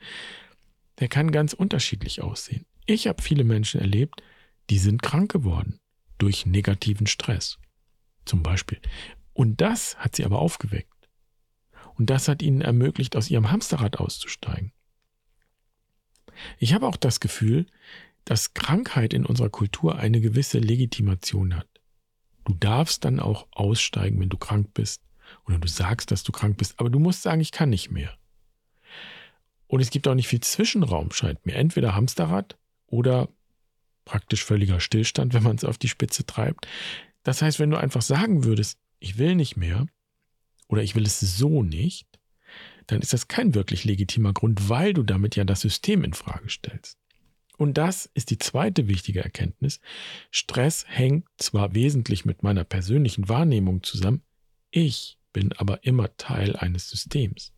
der 0.99 1.08
kann 1.08 1.32
ganz 1.32 1.52
unterschiedlich 1.52 2.22
aussehen. 2.22 2.66
Ich 2.87 3.06
habe 3.06 3.22
viele 3.22 3.44
Menschen 3.44 3.80
erlebt, 3.80 4.22
die 4.70 4.78
sind 4.78 5.02
krank 5.02 5.30
geworden 5.30 5.80
durch 6.18 6.46
negativen 6.46 7.06
Stress. 7.06 7.58
Zum 8.25 8.42
Beispiel. 8.42 8.80
Und 9.32 9.61
das 9.61 9.96
hat 9.99 10.16
sie 10.16 10.25
aber 10.25 10.38
aufgeweckt. 10.38 10.88
Und 11.94 12.11
das 12.11 12.28
hat 12.28 12.42
ihnen 12.42 12.61
ermöglicht, 12.61 13.16
aus 13.16 13.30
ihrem 13.30 13.50
Hamsterrad 13.50 13.99
auszusteigen. 13.99 14.72
Ich 16.58 16.74
habe 16.74 16.86
auch 16.86 16.96
das 16.96 17.20
Gefühl, 17.20 17.66
dass 18.24 18.54
Krankheit 18.54 19.12
in 19.12 19.26
unserer 19.26 19.50
Kultur 19.50 19.98
eine 19.98 20.20
gewisse 20.20 20.58
Legitimation 20.58 21.56
hat. 21.56 21.68
Du 22.44 22.54
darfst 22.54 23.04
dann 23.04 23.20
auch 23.20 23.46
aussteigen, 23.52 24.20
wenn 24.20 24.28
du 24.28 24.36
krank 24.36 24.74
bist 24.74 25.02
oder 25.46 25.58
du 25.58 25.68
sagst, 25.68 26.10
dass 26.10 26.22
du 26.22 26.32
krank 26.32 26.56
bist, 26.56 26.78
aber 26.78 26.90
du 26.90 26.98
musst 26.98 27.22
sagen, 27.22 27.40
ich 27.40 27.52
kann 27.52 27.70
nicht 27.70 27.90
mehr. 27.90 28.16
Und 29.66 29.80
es 29.80 29.90
gibt 29.90 30.06
auch 30.06 30.14
nicht 30.14 30.28
viel 30.28 30.40
Zwischenraum, 30.40 31.12
scheint 31.12 31.46
mir. 31.46 31.54
Entweder 31.54 31.94
Hamsterrad 31.94 32.58
oder 32.86 33.28
praktisch 34.04 34.44
völliger 34.44 34.80
Stillstand, 34.80 35.32
wenn 35.32 35.42
man 35.42 35.56
es 35.56 35.64
auf 35.64 35.78
die 35.78 35.88
Spitze 35.88 36.26
treibt. 36.26 36.66
Das 37.22 37.40
heißt, 37.40 37.58
wenn 37.58 37.70
du 37.70 37.78
einfach 37.78 38.02
sagen 38.02 38.44
würdest, 38.44 38.78
ich 38.98 39.18
will 39.18 39.34
nicht 39.34 39.56
mehr 39.56 39.86
oder 40.68 40.82
ich 40.82 40.94
will 40.94 41.06
es 41.06 41.20
so 41.20 41.62
nicht, 41.62 42.12
dann 42.86 43.00
ist 43.00 43.12
das 43.12 43.28
kein 43.28 43.54
wirklich 43.54 43.84
legitimer 43.84 44.32
Grund, 44.32 44.68
weil 44.68 44.92
du 44.92 45.02
damit 45.02 45.36
ja 45.36 45.44
das 45.44 45.60
System 45.60 46.04
in 46.04 46.14
Frage 46.14 46.48
stellst. 46.48 46.98
Und 47.58 47.78
das 47.78 48.10
ist 48.14 48.30
die 48.30 48.38
zweite 48.38 48.88
wichtige 48.88 49.22
Erkenntnis. 49.22 49.80
Stress 50.30 50.84
hängt 50.88 51.26
zwar 51.36 51.74
wesentlich 51.74 52.24
mit 52.24 52.42
meiner 52.42 52.64
persönlichen 52.64 53.28
Wahrnehmung 53.28 53.82
zusammen, 53.82 54.22
ich 54.70 55.18
bin 55.32 55.52
aber 55.52 55.84
immer 55.84 56.16
Teil 56.16 56.56
eines 56.56 56.88
Systems. 56.88 57.52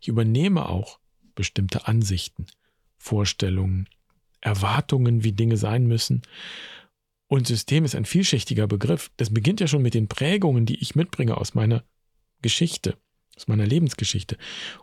Ich 0.00 0.08
übernehme 0.08 0.68
auch 0.68 1.00
bestimmte 1.34 1.86
Ansichten, 1.86 2.46
Vorstellungen, 2.96 3.88
Erwartungen, 4.40 5.24
wie 5.24 5.32
Dinge 5.32 5.56
sein 5.56 5.86
müssen. 5.86 6.22
Und 7.26 7.48
System 7.48 7.84
ist 7.84 7.96
ein 7.96 8.04
vielschichtiger 8.04 8.68
Begriff. 8.68 9.10
Das 9.16 9.34
beginnt 9.34 9.60
ja 9.60 9.66
schon 9.66 9.82
mit 9.82 9.94
den 9.94 10.06
Prägungen, 10.08 10.66
die 10.66 10.80
ich 10.80 10.94
mitbringe 10.94 11.36
aus 11.36 11.54
meiner 11.54 11.84
Geschichte, 12.42 12.96
aus 13.36 13.48
meiner 13.48 13.66
Lebensgeschichte. 13.66 14.36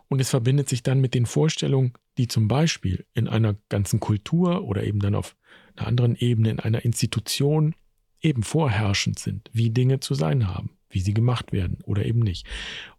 Und 0.08 0.20
es 0.20 0.30
verbindet 0.30 0.68
sich 0.68 0.82
dann 0.82 1.00
mit 1.00 1.14
den 1.14 1.26
Vorstellungen, 1.26 1.92
die 2.16 2.28
zum 2.28 2.48
Beispiel 2.48 3.04
in 3.12 3.28
einer 3.28 3.56
ganzen 3.68 4.00
Kultur 4.00 4.64
oder 4.64 4.84
eben 4.84 5.00
dann 5.00 5.14
auf 5.14 5.36
einer 5.76 5.88
anderen 5.88 6.16
Ebene 6.16 6.50
in 6.50 6.60
einer 6.60 6.84
Institution 6.84 7.74
eben 8.20 8.42
vorherrschend 8.42 9.18
sind, 9.18 9.50
wie 9.52 9.70
Dinge 9.70 10.00
zu 10.00 10.14
sein 10.14 10.48
haben, 10.48 10.70
wie 10.88 11.00
sie 11.00 11.14
gemacht 11.14 11.52
werden 11.52 11.78
oder 11.82 12.04
eben 12.04 12.20
nicht. 12.20 12.46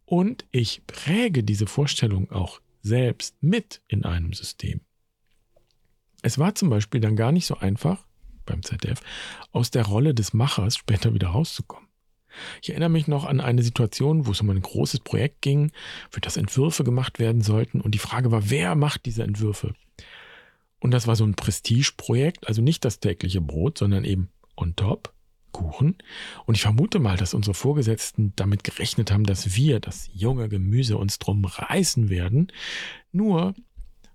Und 0.06 0.46
ich 0.52 0.86
präge 0.86 1.44
diese 1.44 1.66
Vorstellung 1.66 2.32
auch 2.32 2.62
selbst 2.82 3.42
mit 3.42 3.82
in 3.88 4.06
einem 4.06 4.34
System. 4.34 4.82
Es 6.22 6.38
war 6.38 6.54
zum 6.54 6.70
Beispiel 6.70 7.02
dann 7.02 7.16
gar 7.16 7.32
nicht 7.32 7.46
so 7.46 7.58
einfach, 7.58 8.06
beim 8.46 8.62
ZDF, 8.62 9.02
aus 9.52 9.72
der 9.72 9.86
Rolle 9.86 10.14
des 10.14 10.34
Machers 10.34 10.76
später 10.76 11.14
wieder 11.14 11.30
rauszukommen. 11.30 11.85
Ich 12.62 12.70
erinnere 12.70 12.90
mich 12.90 13.08
noch 13.08 13.26
an 13.26 13.42
eine 13.42 13.64
Situation, 13.64 14.26
wo 14.26 14.32
es 14.32 14.42
um 14.42 14.50
ein 14.50 14.62
großes 14.62 15.02
Projekt 15.02 15.42
ging, 15.42 15.72
für 16.10 16.22
das 16.22 16.38
Entwürfe 16.38 16.84
gemacht 16.84 17.20
werden 17.20 17.42
sollten. 17.42 17.82
Und 17.82 17.92
die 17.92 18.00
Frage 18.00 18.32
war, 18.32 18.50
wer 18.50 18.76
macht 18.76 19.06
diese 19.06 19.24
Entwürfe? 19.24 19.74
Und 20.80 20.92
das 20.92 21.08
war 21.08 21.16
so 21.16 21.26
ein 21.26 21.36
Prestigeprojekt, 21.36 22.48
also 22.48 22.62
nicht 22.62 22.86
das 22.86 23.00
tägliche 23.00 23.42
Brot, 23.42 23.78
sondern 23.78 24.04
eben 24.04 24.30
on 24.56 24.76
top. 24.76 25.16
Kuchen. 25.56 25.96
Und 26.46 26.56
ich 26.56 26.64
vermute 26.64 27.00
mal, 27.00 27.16
dass 27.16 27.34
unsere 27.34 27.54
Vorgesetzten 27.54 28.34
damit 28.36 28.66
gerechnet 28.66 29.10
haben, 29.10 29.24
dass 29.24 29.56
wir, 29.56 29.80
das 29.80 30.10
junge 30.14 30.50
Gemüse, 30.50 30.98
uns 30.98 31.18
drum 31.18 31.46
reißen 31.46 32.10
werden. 32.10 32.52
Nur 33.14 33.56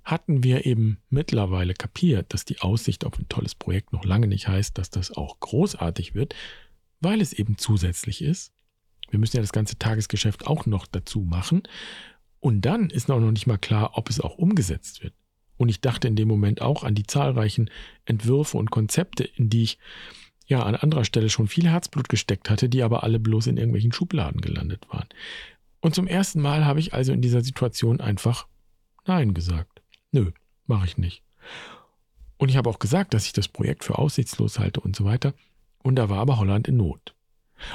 hatten 0.05 0.45
wir 0.45 0.67
eben 0.67 0.99
mittlerweile 1.09 1.73
kapiert, 1.73 2.35
dass 2.35 2.45
die 2.45 2.61
Aussicht 2.61 3.07
auf 3.07 3.19
ein 3.19 3.29
tolles 3.31 3.55
Projekt 3.55 3.95
noch 3.95 4.05
lange 4.05 4.27
nicht 4.27 4.49
heißt, 4.49 4.77
dass 4.77 4.91
das 4.91 5.17
auch 5.17 5.41
großartig 5.41 6.15
wird, 6.15 6.35
weil 7.01 7.21
es 7.21 7.33
eben 7.33 7.59
zusätzlich 7.59 8.23
ist. 8.23 8.53
Wir 9.11 9.19
müssen 9.19 9.37
ja 9.37 9.43
das 9.43 9.53
ganze 9.53 9.79
Tagesgeschäft 9.79 10.47
auch 10.47 10.67
noch 10.67 10.87
dazu 10.87 11.21
machen. 11.21 11.63
Und 12.39 12.63
dann 12.63 12.91
ist 12.91 13.09
noch 13.09 13.19
nicht 13.19 13.47
mal 13.47 13.59
klar, 13.59 13.99
ob 13.99 14.09
es 14.09 14.21
auch 14.21 14.39
umgesetzt 14.39 15.03
wird. 15.03 15.15
Und 15.57 15.69
ich 15.69 15.81
dachte 15.81 16.09
in 16.09 16.17
dem 16.17 16.29
Moment 16.29 16.63
auch 16.63 16.85
an 16.85 16.95
die 16.95 17.07
zahlreichen 17.07 17.71
Entwürfe 18.07 18.57
und 18.57 18.71
Konzepte, 18.71 19.25
in 19.25 19.51
die 19.51 19.65
ich 19.65 19.79
ja 20.47 20.63
an 20.63 20.75
anderer 20.75 21.05
Stelle 21.05 21.29
schon 21.29 21.49
viel 21.49 21.69
Herzblut 21.69 22.09
gesteckt 22.09 22.49
hatte, 22.49 22.69
die 22.69 22.83
aber 22.83 23.03
alle 23.03 23.21
bloß 23.21 23.47
in 23.47 23.59
irgendwelchen 23.59 23.93
Schubladen 23.93 24.41
gelandet 24.41 24.87
waren. 24.89 25.09
Und 25.81 25.95
zum 25.95 26.07
ersten 26.07 26.41
Mal 26.41 26.65
habe 26.65 26.81
ich 26.81 26.95
also 26.95 27.13
in 27.13 27.21
dieser 27.21 27.43
Situation 27.43 28.01
einfach 28.01 28.47
Nein 29.07 29.35
gesagt. 29.35 29.83
Nö, 30.13 30.31
mache 30.67 30.87
ich 30.87 30.99
nicht. 30.99 31.23
Und 32.37 32.49
ich 32.49 32.57
habe 32.57 32.71
auch 32.71 32.79
gesagt, 32.79 33.13
dass 33.13 33.27
ich 33.27 33.33
das 33.33 33.49
Projekt 33.49 33.85
für 33.85 33.99
aussichtslos 33.99 34.59
halte 34.59 34.81
und 34.81 34.97
so 34.97 35.05
weiter. 35.05 35.35
Und 35.83 35.97
da 35.97 36.09
war 36.09 36.19
aber 36.19 36.39
Holland 36.39 36.69
in 36.69 36.77
Not. 36.77 37.15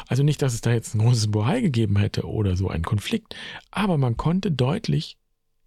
Also 0.07 0.23
nicht, 0.23 0.41
dass 0.41 0.53
es 0.53 0.61
da 0.61 0.71
jetzt 0.73 0.95
ein 0.95 0.99
großes 0.99 1.31
Bohai 1.31 1.61
gegeben 1.61 1.97
hätte 1.97 2.27
oder 2.27 2.55
so 2.55 2.69
einen 2.69 2.83
Konflikt, 2.83 3.35
aber 3.71 3.97
man 3.97 4.17
konnte 4.17 4.51
deutlich 4.51 5.17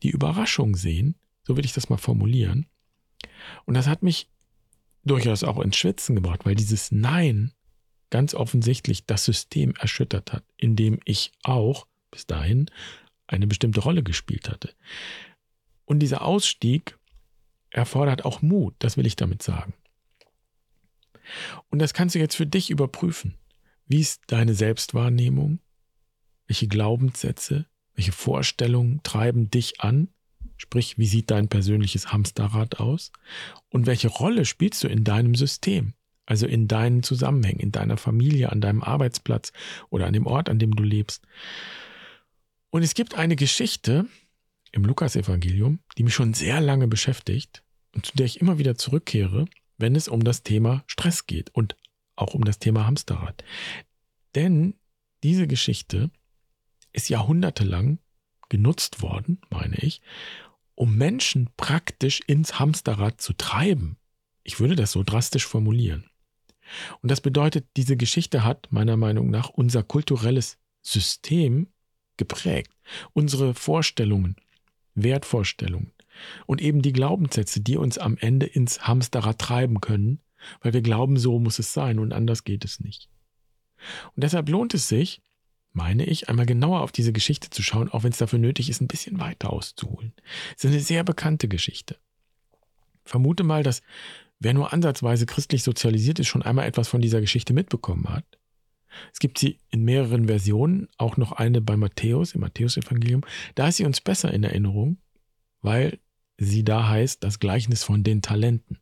die 0.03 0.11
Überraschung 0.11 0.77
sehen, 0.77 1.17
so 1.45 1.57
will 1.57 1.65
ich 1.65 1.73
das 1.73 1.89
mal 1.89 1.97
formulieren. 1.97 2.67
Und 3.65 3.75
das 3.75 3.87
hat 3.87 4.03
mich 4.03 4.29
durchaus 5.05 5.45
auch 5.45 5.59
ins 5.61 5.77
Schwitzen 5.77 6.15
gebracht, 6.17 6.45
weil 6.45 6.55
dieses 6.55 6.91
Nein 6.91 7.53
ganz 8.11 8.35
offensichtlich 8.35 9.07
das 9.07 9.25
System 9.25 9.75
erschüttert 9.79 10.33
hat, 10.33 10.45
in 10.57 10.77
dem 10.77 11.01
ich 11.05 11.33
auch 11.43 11.87
bis 12.11 12.27
dahin 12.27 12.71
eine 13.27 13.47
bestimmte 13.47 13.81
Rolle 13.81 14.03
gespielt 14.03 14.49
hatte. 14.49 14.75
Und 15.85 16.01
dieser 16.01 16.23
Ausstieg 16.23 16.99
erfordert 17.71 18.25
auch 18.25 18.43
Mut, 18.43 18.75
das 18.79 18.97
will 18.97 19.07
ich 19.07 19.17
damit 19.17 19.43
sagen. 19.43 19.75
Und 21.71 21.81
das 21.81 21.95
kannst 21.95 22.15
du 22.15 22.19
jetzt 22.19 22.37
für 22.37 22.47
dich 22.47 22.71
überprüfen. 22.71 23.35
Wie 23.87 24.01
ist 24.01 24.23
deine 24.27 24.55
Selbstwahrnehmung? 24.55 25.61
Welche 26.47 26.69
Glaubenssätze, 26.69 27.67
welche 27.95 28.13
Vorstellungen 28.13 29.01
treiben 29.03 29.51
dich 29.51 29.81
an? 29.81 30.09
Sprich, 30.57 30.99
wie 30.99 31.07
sieht 31.07 31.31
dein 31.31 31.49
persönliches 31.49 32.13
Hamsterrad 32.13 32.81
aus? 32.81 33.13
Und 33.69 33.87
welche 33.87 34.09
Rolle 34.09 34.45
spielst 34.45 34.83
du 34.83 34.89
in 34.89 35.05
deinem 35.05 35.35
System? 35.35 35.95
Also 36.27 36.47
in 36.47 36.69
deinen 36.69 37.03
Zusammenhängen, 37.03 37.61
in 37.61 37.73
deiner 37.73 37.97
Familie, 37.97 38.53
an 38.53 38.61
deinem 38.61 38.83
Arbeitsplatz 38.83 39.53
oder 39.89 40.07
an 40.07 40.13
dem 40.13 40.27
Ort, 40.27 40.51
an 40.51 40.59
dem 40.59 40.77
du 40.77 40.83
lebst. 40.83 41.27
Und 42.71 42.83
es 42.83 42.95
gibt 42.95 43.15
eine 43.15 43.35
Geschichte 43.35 44.07
im 44.73 44.85
Lukasevangelium, 44.85 45.79
die 45.97 46.03
mich 46.03 46.15
schon 46.15 46.35
sehr 46.35 46.61
lange 46.61 46.87
beschäftigt 46.87 47.63
und 47.95 48.05
zu 48.05 48.17
der 48.17 48.27
ich 48.27 48.41
immer 48.41 48.59
wieder 48.59 48.75
zurückkehre, 48.77 49.47
wenn 49.79 49.97
es 49.97 50.09
um 50.09 50.23
das 50.25 50.43
Thema 50.43 50.85
Stress 50.87 51.27
geht 51.27 51.51
und 51.55 51.77
auch 52.17 52.35
um 52.35 52.45
das 52.45 52.59
Thema 52.59 52.87
Hamsterrad. 52.87 53.45
Denn 54.35 54.75
diese 55.23 55.47
Geschichte 55.47 56.11
ist 56.93 57.09
jahrhundertelang 57.09 57.99
genutzt 58.49 59.03
worden, 59.03 59.41
meine 59.51 59.77
ich, 59.77 60.03
um 60.75 60.97
Menschen 60.97 61.51
praktisch 61.57 62.21
ins 62.27 62.59
Hamsterrad 62.59 63.21
zu 63.21 63.33
treiben. 63.33 63.97
Ich 64.43 64.61
würde 64.61 64.77
das 64.77 64.93
so 64.93 65.03
drastisch 65.03 65.47
formulieren. 65.47 66.09
Und 67.01 67.11
das 67.11 67.21
bedeutet, 67.21 67.67
diese 67.77 67.97
Geschichte 67.97 68.45
hat 68.45 68.69
meiner 68.71 68.97
Meinung 68.97 69.31
nach 69.31 69.49
unser 69.49 69.83
kulturelles 69.83 70.59
System 70.83 71.69
geprägt. 72.17 72.73
Unsere 73.13 73.55
Vorstellungen, 73.55 74.37
Wertvorstellungen 74.95 75.93
und 76.47 76.61
eben 76.61 76.83
die 76.83 76.93
Glaubenssätze, 76.93 77.61
die 77.61 77.77
uns 77.77 77.99
am 77.99 78.17
Ende 78.19 78.47
ins 78.47 78.87
Hamsterrad 78.87 79.39
treiben 79.39 79.81
können, 79.81 80.21
weil 80.61 80.73
wir 80.73 80.83
glauben, 80.83 81.17
so 81.17 81.39
muss 81.39 81.59
es 81.59 81.73
sein 81.73 81.99
und 81.99 82.13
anders 82.13 82.45
geht 82.45 82.65
es 82.65 82.81
nicht. 82.81 83.09
Und 84.15 84.25
deshalb 84.25 84.49
lohnt 84.49 84.75
es 84.75 84.89
sich, 84.89 85.23
meine 85.73 86.05
ich, 86.05 86.29
einmal 86.29 86.47
genauer 86.47 86.81
auf 86.81 86.93
diese 86.93 87.13
Geschichte 87.13 87.51
zu 87.51 87.63
schauen, 87.63 87.89
auch 87.89 88.03
wenn 88.03 88.13
es 88.13 88.19
dafür 88.19 88.39
nötig 88.39 88.69
ist, 88.69 88.81
ein 88.81 88.89
bisschen 88.89 89.21
weiter 89.21 89.53
auszuholen. 89.53 90.13
Es 90.57 90.65
ist 90.65 90.71
eine 90.71 90.81
sehr 90.81 91.05
bekannte 91.05 91.49
Geschichte. 91.49 91.97
Vermute 93.05 93.45
mal, 93.45 93.63
dass 93.63 93.83
wer 94.41 94.55
nur 94.55 94.73
ansatzweise 94.73 95.27
christlich 95.27 95.63
sozialisiert 95.63 96.19
ist, 96.19 96.27
schon 96.27 96.43
einmal 96.43 96.67
etwas 96.67 96.89
von 96.89 97.01
dieser 97.01 97.21
Geschichte 97.21 97.53
mitbekommen 97.53 98.09
hat. 98.09 98.25
Es 99.13 99.19
gibt 99.19 99.39
sie 99.39 99.59
in 99.71 99.85
mehreren 99.85 100.27
Versionen, 100.27 100.89
auch 100.97 101.17
noch 101.17 101.33
eine 101.33 101.61
bei 101.61 101.77
Matthäus, 101.77 102.35
im 102.35 102.41
Matthäusevangelium. 102.41 103.23
Da 103.55 103.69
ist 103.69 103.77
sie 103.77 103.85
uns 103.85 104.01
besser 104.01 104.33
in 104.33 104.45
Erinnerung, 104.45 104.99
weil 105.63 105.99
sie 106.39 106.65
da 106.65 106.89
heißt 106.89 107.23
das 107.23 107.39
Gleichnis 107.39 107.85
von 107.85 108.03
den 108.03 108.23
Talenten. 108.23 108.79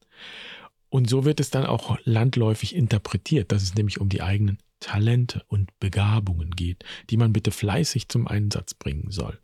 Und 0.89 1.11
so 1.11 1.25
wird 1.25 1.41
es 1.41 1.51
dann 1.51 1.67
auch 1.67 1.99
landläufig 2.05 2.75
interpretiert, 2.75 3.51
dass 3.51 3.63
es 3.63 3.75
nämlich 3.75 4.01
um 4.01 4.09
die 4.09 4.23
eigenen 4.23 4.59
Talente 4.81 5.45
und 5.49 5.79
Begabungen 5.81 6.51
geht, 6.51 6.85
die 7.11 7.17
man 7.17 7.33
bitte 7.33 7.51
fleißig 7.51 8.09
zum 8.09 8.29
Einsatz 8.29 8.75
bringen 8.75 9.11
soll. 9.11 9.39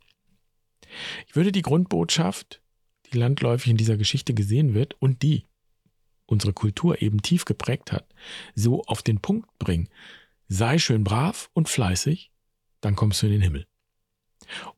Ich 1.27 1.35
würde 1.35 1.51
die 1.51 1.63
Grundbotschaft, 1.63 2.61
die 3.11 3.17
landläufig 3.17 3.71
in 3.71 3.77
dieser 3.77 3.97
Geschichte 3.97 4.33
gesehen 4.33 4.73
wird 4.73 4.95
und 5.01 5.21
die 5.21 5.45
unsere 6.25 6.53
Kultur 6.53 7.01
eben 7.01 7.21
tief 7.21 7.45
geprägt 7.45 7.91
hat, 7.91 8.07
so 8.55 8.83
auf 8.83 9.01
den 9.01 9.19
Punkt 9.19 9.47
bringen. 9.59 9.89
Sei 10.47 10.77
schön 10.77 11.03
brav 11.03 11.49
und 11.53 11.69
fleißig, 11.69 12.31
dann 12.81 12.95
kommst 12.95 13.21
du 13.21 13.27
in 13.27 13.33
den 13.33 13.41
Himmel. 13.41 13.67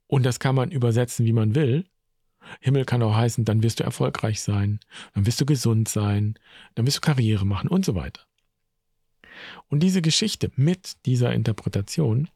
Und 0.08 0.24
das 0.24 0.40
kann 0.40 0.56
man 0.56 0.72
übersetzen, 0.72 1.26
wie 1.26 1.34
man 1.34 1.56
will. 1.56 1.86
Himmel 2.60 2.86
kann 2.86 3.04
auch 3.04 3.16
heißen, 3.16 3.46
dann 3.46 3.64
wirst 3.64 3.80
du 3.80 3.84
erfolgreich 3.84 4.42
sein, 4.42 4.80
dann 5.14 5.26
wirst 5.26 5.42
du 5.42 5.46
gesund 5.46 5.88
sein, 5.88 6.38
dann 6.76 6.86
wirst 6.86 6.98
du 6.98 7.02
Karriere 7.02 7.46
machen 7.46 7.70
und 7.70 7.86
so 7.86 7.96
weiter. 7.96 8.22
Und 9.68 9.82
diese 9.82 10.02
Geschichte 10.02 10.52
mit 10.56 11.06
dieser 11.06 11.34
Interpretation 11.34 12.30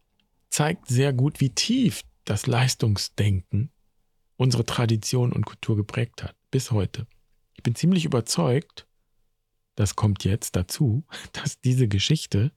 zeigt 0.49 0.87
sehr 0.87 1.13
gut, 1.13 1.39
wie 1.39 1.49
tief 1.49 2.03
das 2.25 2.47
Leistungsdenken 2.47 3.71
unsere 4.35 4.65
Tradition 4.65 5.33
und 5.33 5.45
Kultur 5.45 5.75
geprägt 5.75 6.23
hat, 6.23 6.35
bis 6.51 6.71
heute. 6.71 7.07
Ich 7.55 7.63
bin 7.63 7.75
ziemlich 7.75 8.05
überzeugt, 8.05 8.87
das 9.75 9.95
kommt 9.95 10.23
jetzt 10.23 10.55
dazu, 10.55 11.03
dass 11.33 11.59
diese 11.61 11.87
Geschichte 11.87 12.51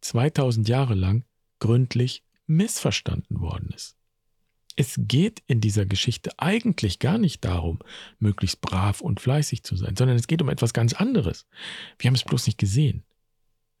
2000 0.00 0.68
Jahre 0.68 0.94
lang 0.94 1.24
gründlich 1.58 2.22
missverstanden 2.46 3.40
worden 3.40 3.70
ist. 3.74 3.96
Es 4.76 4.96
geht 4.98 5.42
in 5.46 5.60
dieser 5.60 5.86
Geschichte 5.86 6.30
eigentlich 6.38 6.98
gar 6.98 7.16
nicht 7.18 7.44
darum, 7.44 7.78
möglichst 8.18 8.60
brav 8.60 9.00
und 9.00 9.20
fleißig 9.20 9.62
zu 9.62 9.74
sein, 9.74 9.96
sondern 9.96 10.16
es 10.16 10.26
geht 10.26 10.42
um 10.42 10.50
etwas 10.50 10.74
ganz 10.74 10.92
anderes. 10.92 11.46
Wir 11.98 12.08
haben 12.08 12.14
es 12.14 12.24
bloß 12.24 12.46
nicht 12.46 12.58
gesehen. 12.58 13.02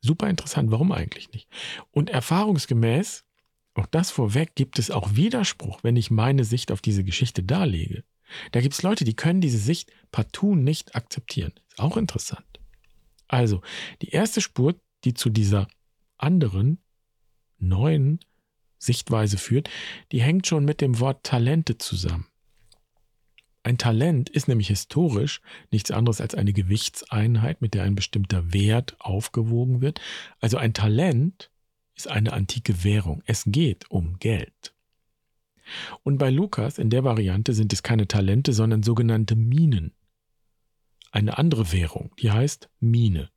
Super 0.00 0.28
interessant, 0.30 0.70
warum 0.70 0.92
eigentlich 0.92 1.32
nicht? 1.32 1.48
Und 1.90 2.10
erfahrungsgemäß, 2.10 3.24
auch 3.74 3.86
das 3.86 4.10
vorweg, 4.10 4.54
gibt 4.54 4.78
es 4.78 4.90
auch 4.90 5.16
Widerspruch, 5.16 5.80
wenn 5.82 5.96
ich 5.96 6.10
meine 6.10 6.44
Sicht 6.44 6.72
auf 6.72 6.80
diese 6.80 7.04
Geschichte 7.04 7.42
darlege. 7.42 8.04
Da 8.52 8.60
gibt 8.60 8.74
es 8.74 8.82
Leute, 8.82 9.04
die 9.04 9.14
können 9.14 9.40
diese 9.40 9.58
Sicht 9.58 9.92
partout 10.10 10.54
nicht 10.54 10.94
akzeptieren. 10.94 11.52
Ist 11.68 11.78
auch 11.78 11.96
interessant. 11.96 12.46
Also, 13.28 13.60
die 14.02 14.10
erste 14.10 14.40
Spur, 14.40 14.80
die 15.04 15.14
zu 15.14 15.30
dieser 15.30 15.68
anderen, 16.16 16.78
neuen 17.58 18.20
Sichtweise 18.78 19.38
führt, 19.38 19.70
die 20.12 20.22
hängt 20.22 20.46
schon 20.46 20.64
mit 20.64 20.80
dem 20.80 21.00
Wort 21.00 21.24
Talente 21.24 21.78
zusammen. 21.78 22.26
Ein 23.66 23.78
Talent 23.78 24.30
ist 24.30 24.46
nämlich 24.46 24.68
historisch 24.68 25.40
nichts 25.72 25.90
anderes 25.90 26.20
als 26.20 26.36
eine 26.36 26.52
Gewichtseinheit, 26.52 27.60
mit 27.60 27.74
der 27.74 27.82
ein 27.82 27.96
bestimmter 27.96 28.52
Wert 28.52 28.94
aufgewogen 29.00 29.80
wird. 29.80 30.00
Also 30.38 30.56
ein 30.56 30.72
Talent 30.72 31.50
ist 31.96 32.06
eine 32.06 32.32
antike 32.32 32.84
Währung. 32.84 33.24
Es 33.26 33.42
geht 33.44 33.90
um 33.90 34.20
Geld. 34.20 34.72
Und 36.04 36.18
bei 36.18 36.30
Lukas 36.30 36.78
in 36.78 36.90
der 36.90 37.02
Variante 37.02 37.54
sind 37.54 37.72
es 37.72 37.82
keine 37.82 38.06
Talente, 38.06 38.52
sondern 38.52 38.84
sogenannte 38.84 39.34
Minen. 39.34 39.94
Eine 41.10 41.38
andere 41.38 41.72
Währung, 41.72 42.14
die 42.20 42.30
heißt 42.30 42.68
Mine. 42.78 43.30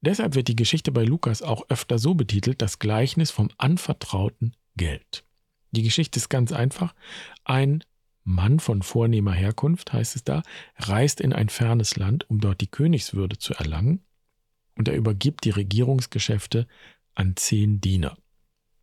Deshalb 0.00 0.36
wird 0.36 0.46
die 0.46 0.54
Geschichte 0.54 0.92
bei 0.92 1.02
Lukas 1.02 1.42
auch 1.42 1.68
öfter 1.70 1.98
so 1.98 2.14
betitelt, 2.14 2.62
das 2.62 2.78
Gleichnis 2.78 3.32
vom 3.32 3.48
anvertrauten 3.58 4.54
Geld. 4.76 5.24
Die 5.70 5.82
Geschichte 5.82 6.18
ist 6.18 6.28
ganz 6.28 6.52
einfach. 6.52 6.94
Ein 7.44 7.84
Mann 8.24 8.58
von 8.58 8.82
vornehmer 8.82 9.32
Herkunft, 9.32 9.92
heißt 9.92 10.16
es 10.16 10.24
da, 10.24 10.42
reist 10.78 11.20
in 11.20 11.32
ein 11.32 11.48
fernes 11.48 11.96
Land, 11.96 12.28
um 12.28 12.40
dort 12.40 12.60
die 12.60 12.66
Königswürde 12.66 13.38
zu 13.38 13.54
erlangen, 13.54 14.02
und 14.74 14.88
er 14.88 14.96
übergibt 14.96 15.44
die 15.44 15.50
Regierungsgeschäfte 15.50 16.66
an 17.14 17.36
zehn 17.36 17.80
Diener. 17.80 18.18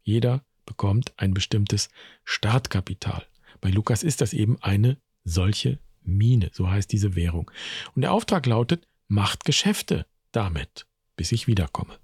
Jeder 0.02 0.44
bekommt 0.66 1.14
ein 1.18 1.34
bestimmtes 1.34 1.90
Startkapital. 2.24 3.26
Bei 3.62 3.70
Lukas 3.70 4.02
ist 4.02 4.22
das 4.22 4.34
eben 4.34 4.62
eine 4.62 4.98
solche 5.24 5.80
Mine, 6.02 6.50
so 6.54 6.70
heißt 6.70 6.92
diese 6.92 7.16
Währung. 7.16 7.52
Und 7.96 8.02
der 8.02 8.12
Auftrag 8.12 8.46
lautet, 8.46 8.88
macht 9.08 9.46
Geschäfte 9.46 10.06
damit, 10.32 10.88
bis 11.16 11.32
ich 11.32 11.48
wiederkomme. 11.48 11.98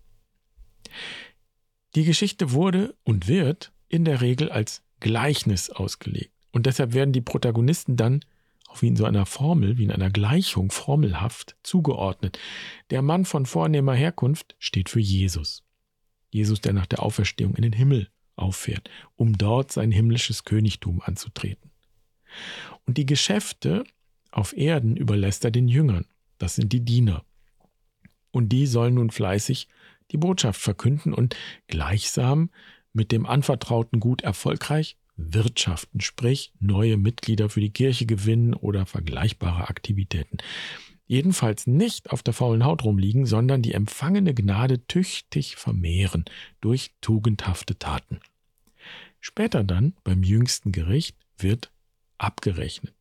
Die 1.96 2.04
Geschichte 2.04 2.52
wurde 2.52 2.96
und 3.04 3.28
wird 3.28 3.72
in 3.90 4.06
der 4.06 4.22
Regel 4.22 4.50
als 4.52 4.84
Gleichnis 5.00 5.70
ausgelegt. 5.70 6.32
Und 6.52 6.66
deshalb 6.66 6.94
werden 6.94 7.12
die 7.12 7.22
Protagonisten 7.22 7.96
dann 7.96 8.22
auch 8.70 8.82
wie 8.82 8.88
in 8.88 8.96
so 8.96 9.06
einer 9.06 9.26
Formel, 9.26 9.78
wie 9.78 9.84
in 9.84 9.92
einer 9.92 10.12
Gleichung 10.12 10.72
formelhaft 10.72 11.56
zugeordnet. 11.64 12.38
Der 12.92 13.02
Mann 13.02 13.26
von 13.26 13.46
vornehmer 13.46 13.94
Herkunft 13.94 14.56
steht 14.60 14.90
für 14.90 15.00
Jesus. 15.00 15.64
Jesus, 16.30 16.62
der 16.62 16.74
nach 16.74 16.86
der 16.86 17.02
Auferstehung 17.02 17.56
in 17.56 17.64
den 17.64 17.74
Himmel 17.74 18.10
auffährt, 18.36 18.90
um 19.16 19.38
dort 19.38 19.72
sein 19.72 19.92
himmlisches 19.92 20.44
Königtum 20.44 21.02
anzutreten. 21.02 21.72
Und 22.86 22.98
die 22.98 23.08
Geschäfte 23.08 23.84
auf 24.32 24.56
Erden 24.56 24.96
überlässt 24.96 25.44
er 25.44 25.52
den 25.52 25.68
Jüngern. 25.68 26.06
Das 26.38 26.56
sind 26.56 26.72
die 26.72 26.86
Diener. 26.86 27.26
Und 28.32 28.50
die 28.50 28.68
sollen 28.68 28.94
nun 28.94 29.10
fleißig 29.10 29.68
die 30.12 30.18
Botschaft 30.18 30.62
verkünden 30.62 31.14
und 31.14 31.36
gleichsam 31.68 32.52
mit 32.94 33.12
dem 33.12 33.26
anvertrauten 33.26 34.00
Gut 34.00 34.22
erfolgreich 34.22 34.98
wirtschaften, 35.16 36.00
sprich 36.00 36.54
neue 36.60 36.98
Mitglieder 36.98 37.50
für 37.50 37.60
die 37.60 37.72
Kirche 37.72 38.06
gewinnen 38.06 38.54
oder 38.54 38.86
vergleichbare 38.86 39.70
Aktivitäten. 39.70 40.38
Jedenfalls 41.08 41.68
nicht 41.68 42.12
auf 42.12 42.22
der 42.24 42.34
faulen 42.34 42.64
Haut 42.64 42.84
rumliegen, 42.84 43.26
sondern 43.26 43.62
die 43.62 43.74
empfangene 43.74 44.34
Gnade 44.34 44.86
tüchtig 44.86 45.56
vermehren 45.56 46.26
durch 46.62 46.92
tugendhafte 47.02 47.78
Taten. 47.78 48.20
Später 49.20 49.64
dann, 49.64 49.96
beim 50.04 50.24
jüngsten 50.24 50.72
Gericht, 50.72 51.18
wird 51.38 51.72
abgerechnet. 52.18 52.94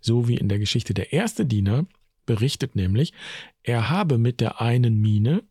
So 0.00 0.28
wie 0.28 0.36
in 0.36 0.48
der 0.48 0.58
Geschichte 0.58 0.94
der 0.94 1.12
erste 1.12 1.44
Diener 1.44 1.86
berichtet 2.24 2.76
nämlich, 2.76 3.12
er 3.62 3.90
habe 3.90 4.18
mit 4.18 4.40
der 4.40 4.60
einen 4.60 5.00
Mine 5.00 5.42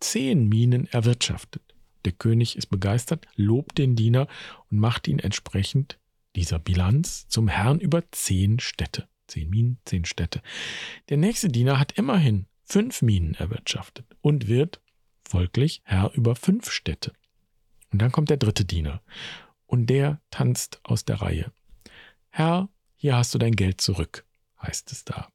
zehn 0.00 0.48
Minen 0.48 0.86
erwirtschaftet. 0.88 1.62
Der 2.04 2.12
König 2.12 2.56
ist 2.56 2.66
begeistert, 2.66 3.26
lobt 3.36 3.78
den 3.78 3.96
Diener 3.96 4.26
und 4.70 4.78
macht 4.78 5.08
ihn 5.08 5.18
entsprechend 5.18 5.98
dieser 6.36 6.58
Bilanz 6.58 7.28
zum 7.28 7.48
Herrn 7.48 7.80
über 7.80 8.10
zehn 8.12 8.60
Städte. 8.60 9.08
Zehn 9.26 9.50
Minen, 9.50 9.78
zehn 9.84 10.04
Städte. 10.04 10.42
Der 11.08 11.16
nächste 11.16 11.48
Diener 11.48 11.78
hat 11.78 11.92
immerhin 11.92 12.46
fünf 12.64 13.02
Minen 13.02 13.34
erwirtschaftet 13.34 14.06
und 14.20 14.48
wird 14.48 14.80
folglich 15.24 15.82
Herr 15.84 16.12
über 16.14 16.34
fünf 16.34 16.70
Städte. 16.70 17.12
Und 17.92 18.00
dann 18.00 18.12
kommt 18.12 18.30
der 18.30 18.36
dritte 18.36 18.64
Diener 18.64 19.02
und 19.66 19.86
der 19.86 20.20
tanzt 20.30 20.80
aus 20.82 21.04
der 21.04 21.20
Reihe. 21.20 21.52
Herr, 22.28 22.68
hier 22.96 23.16
hast 23.16 23.34
du 23.34 23.38
dein 23.38 23.56
Geld 23.56 23.80
zurück, 23.80 24.24
heißt 24.62 24.92
es 24.92 25.04
da. 25.04 25.28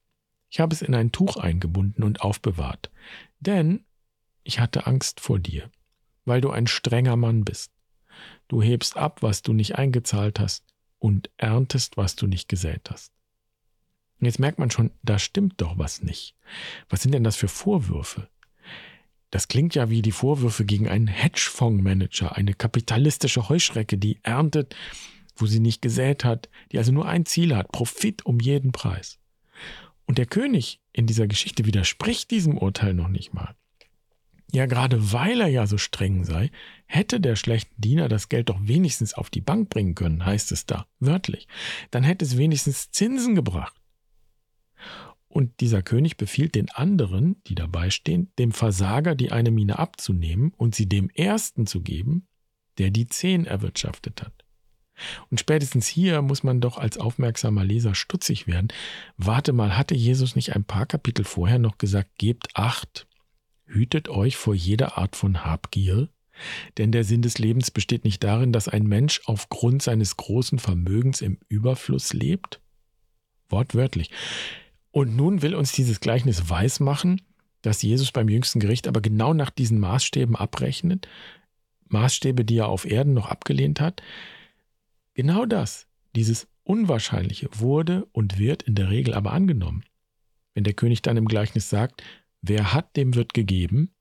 Ich 0.49 0.59
habe 0.59 0.73
es 0.73 0.81
in 0.81 0.95
ein 0.95 1.11
Tuch 1.11 1.37
eingebunden 1.37 2.03
und 2.03 2.21
aufbewahrt, 2.21 2.91
denn 3.39 3.85
ich 4.43 4.59
hatte 4.59 4.87
Angst 4.87 5.19
vor 5.19 5.39
dir 5.39 5.69
weil 6.25 6.41
du 6.41 6.49
ein 6.49 6.67
strenger 6.67 7.15
Mann 7.15 7.45
bist. 7.45 7.71
Du 8.47 8.61
hebst 8.61 8.97
ab, 8.97 9.21
was 9.21 9.41
du 9.41 9.53
nicht 9.53 9.75
eingezahlt 9.75 10.39
hast 10.39 10.65
und 10.99 11.29
erntest, 11.37 11.97
was 11.97 12.15
du 12.15 12.27
nicht 12.27 12.49
gesät 12.49 12.89
hast. 12.89 13.11
Jetzt 14.19 14.39
merkt 14.39 14.59
man 14.59 14.71
schon, 14.71 14.91
da 15.03 15.19
stimmt 15.19 15.61
doch 15.61 15.77
was 15.77 16.01
nicht. 16.01 16.35
Was 16.89 17.01
sind 17.01 17.13
denn 17.13 17.23
das 17.23 17.35
für 17.35 17.47
Vorwürfe? 17.47 18.29
Das 19.29 19.47
klingt 19.47 19.75
ja 19.75 19.89
wie 19.89 20.01
die 20.01 20.11
Vorwürfe 20.11 20.65
gegen 20.65 20.87
einen 20.87 21.07
Hedgefondsmanager, 21.07 22.35
eine 22.35 22.53
kapitalistische 22.53 23.49
Heuschrecke, 23.49 23.97
die 23.97 24.19
erntet, 24.23 24.75
wo 25.35 25.45
sie 25.45 25.59
nicht 25.59 25.81
gesät 25.81 26.23
hat, 26.23 26.49
die 26.71 26.77
also 26.77 26.91
nur 26.91 27.07
ein 27.07 27.25
Ziel 27.25 27.55
hat, 27.55 27.71
Profit 27.71 28.25
um 28.25 28.39
jeden 28.39 28.71
Preis. 28.71 29.19
Und 30.05 30.17
der 30.17 30.25
König 30.25 30.79
in 30.93 31.07
dieser 31.07 31.27
Geschichte 31.27 31.65
widerspricht 31.65 32.31
diesem 32.31 32.57
Urteil 32.57 32.93
noch 32.93 33.09
nicht 33.09 33.33
mal. 33.33 33.55
Ja, 34.51 34.67
gerade 34.67 35.11
weil 35.11 35.41
er 35.41 35.47
ja 35.47 35.67
so 35.67 35.77
streng 35.77 36.23
sei, 36.23 36.51
hätte 36.85 37.19
der 37.19 37.35
schlechte 37.35 37.71
Diener 37.77 38.07
das 38.07 38.29
Geld 38.29 38.49
doch 38.49 38.59
wenigstens 38.61 39.13
auf 39.13 39.29
die 39.29 39.41
Bank 39.41 39.69
bringen 39.69 39.95
können, 39.95 40.25
heißt 40.25 40.51
es 40.51 40.65
da, 40.65 40.87
wörtlich. 40.99 41.47
Dann 41.91 42.03
hätte 42.03 42.23
es 42.23 42.37
wenigstens 42.37 42.91
Zinsen 42.91 43.35
gebracht. 43.35 43.75
Und 45.27 45.59
dieser 45.59 45.81
König 45.81 46.15
befiehlt 46.15 46.55
den 46.55 46.69
anderen, 46.69 47.43
die 47.47 47.55
dabei 47.55 47.89
stehen, 47.89 48.31
dem 48.39 48.53
Versager 48.53 49.15
die 49.15 49.33
eine 49.33 49.51
Mine 49.51 49.79
abzunehmen 49.79 50.53
und 50.55 50.75
sie 50.75 50.87
dem 50.87 51.09
Ersten 51.09 51.67
zu 51.67 51.81
geben, 51.81 52.27
der 52.77 52.89
die 52.89 53.07
zehn 53.07 53.45
erwirtschaftet 53.45 54.21
hat. 54.21 54.45
Und 55.29 55.41
spätestens 55.41 55.87
hier 55.87 56.21
muss 56.21 56.43
man 56.43 56.61
doch 56.61 56.77
als 56.77 56.97
aufmerksamer 56.97 57.65
Leser 57.65 57.95
stutzig 57.95 58.47
werden. 58.47 58.69
Warte 59.17 59.51
mal, 59.51 59.75
hatte 59.77 59.93
Jesus 59.93 60.37
nicht 60.37 60.55
ein 60.55 60.63
paar 60.63 60.85
Kapitel 60.85 61.25
vorher 61.25 61.59
noch 61.59 61.77
gesagt, 61.77 62.17
gebt 62.17 62.47
acht, 62.53 63.05
Hütet 63.65 64.09
euch 64.09 64.37
vor 64.37 64.53
jeder 64.53 64.97
Art 64.97 65.15
von 65.15 65.43
Habgier, 65.43 66.09
denn 66.77 66.91
der 66.91 67.03
Sinn 67.03 67.21
des 67.21 67.37
Lebens 67.37 67.71
besteht 67.71 68.03
nicht 68.03 68.23
darin, 68.23 68.51
dass 68.51 68.67
ein 68.67 68.83
Mensch 68.83 69.21
aufgrund 69.25 69.81
seines 69.81 70.17
großen 70.17 70.59
Vermögens 70.59 71.21
im 71.21 71.37
Überfluss 71.47 72.13
lebt? 72.13 72.61
Wortwörtlich. 73.49 74.11
Und 74.91 75.15
nun 75.15 75.41
will 75.41 75.55
uns 75.55 75.71
dieses 75.71 75.99
Gleichnis 75.99 76.49
weismachen, 76.49 77.21
dass 77.61 77.81
Jesus 77.81 78.11
beim 78.11 78.29
jüngsten 78.29 78.59
Gericht 78.59 78.87
aber 78.87 79.01
genau 79.01 79.33
nach 79.33 79.49
diesen 79.49 79.79
Maßstäben 79.79 80.35
abrechnet, 80.35 81.07
Maßstäbe, 81.87 82.45
die 82.45 82.57
er 82.57 82.67
auf 82.67 82.85
Erden 82.85 83.13
noch 83.13 83.27
abgelehnt 83.27 83.79
hat. 83.79 84.01
Genau 85.13 85.45
das, 85.45 85.87
dieses 86.15 86.47
Unwahrscheinliche, 86.63 87.49
wurde 87.53 88.07
und 88.11 88.37
wird 88.37 88.63
in 88.63 88.75
der 88.75 88.89
Regel 88.89 89.13
aber 89.13 89.33
angenommen. 89.33 89.83
Wenn 90.53 90.63
der 90.63 90.73
König 90.73 91.01
dann 91.01 91.17
im 91.17 91.27
Gleichnis 91.27 91.69
sagt, 91.69 92.03
Wer 92.47 92.73
hat, 92.73 92.95
dem 92.95 93.15
wird 93.15 93.33
gegeben, 93.33 93.95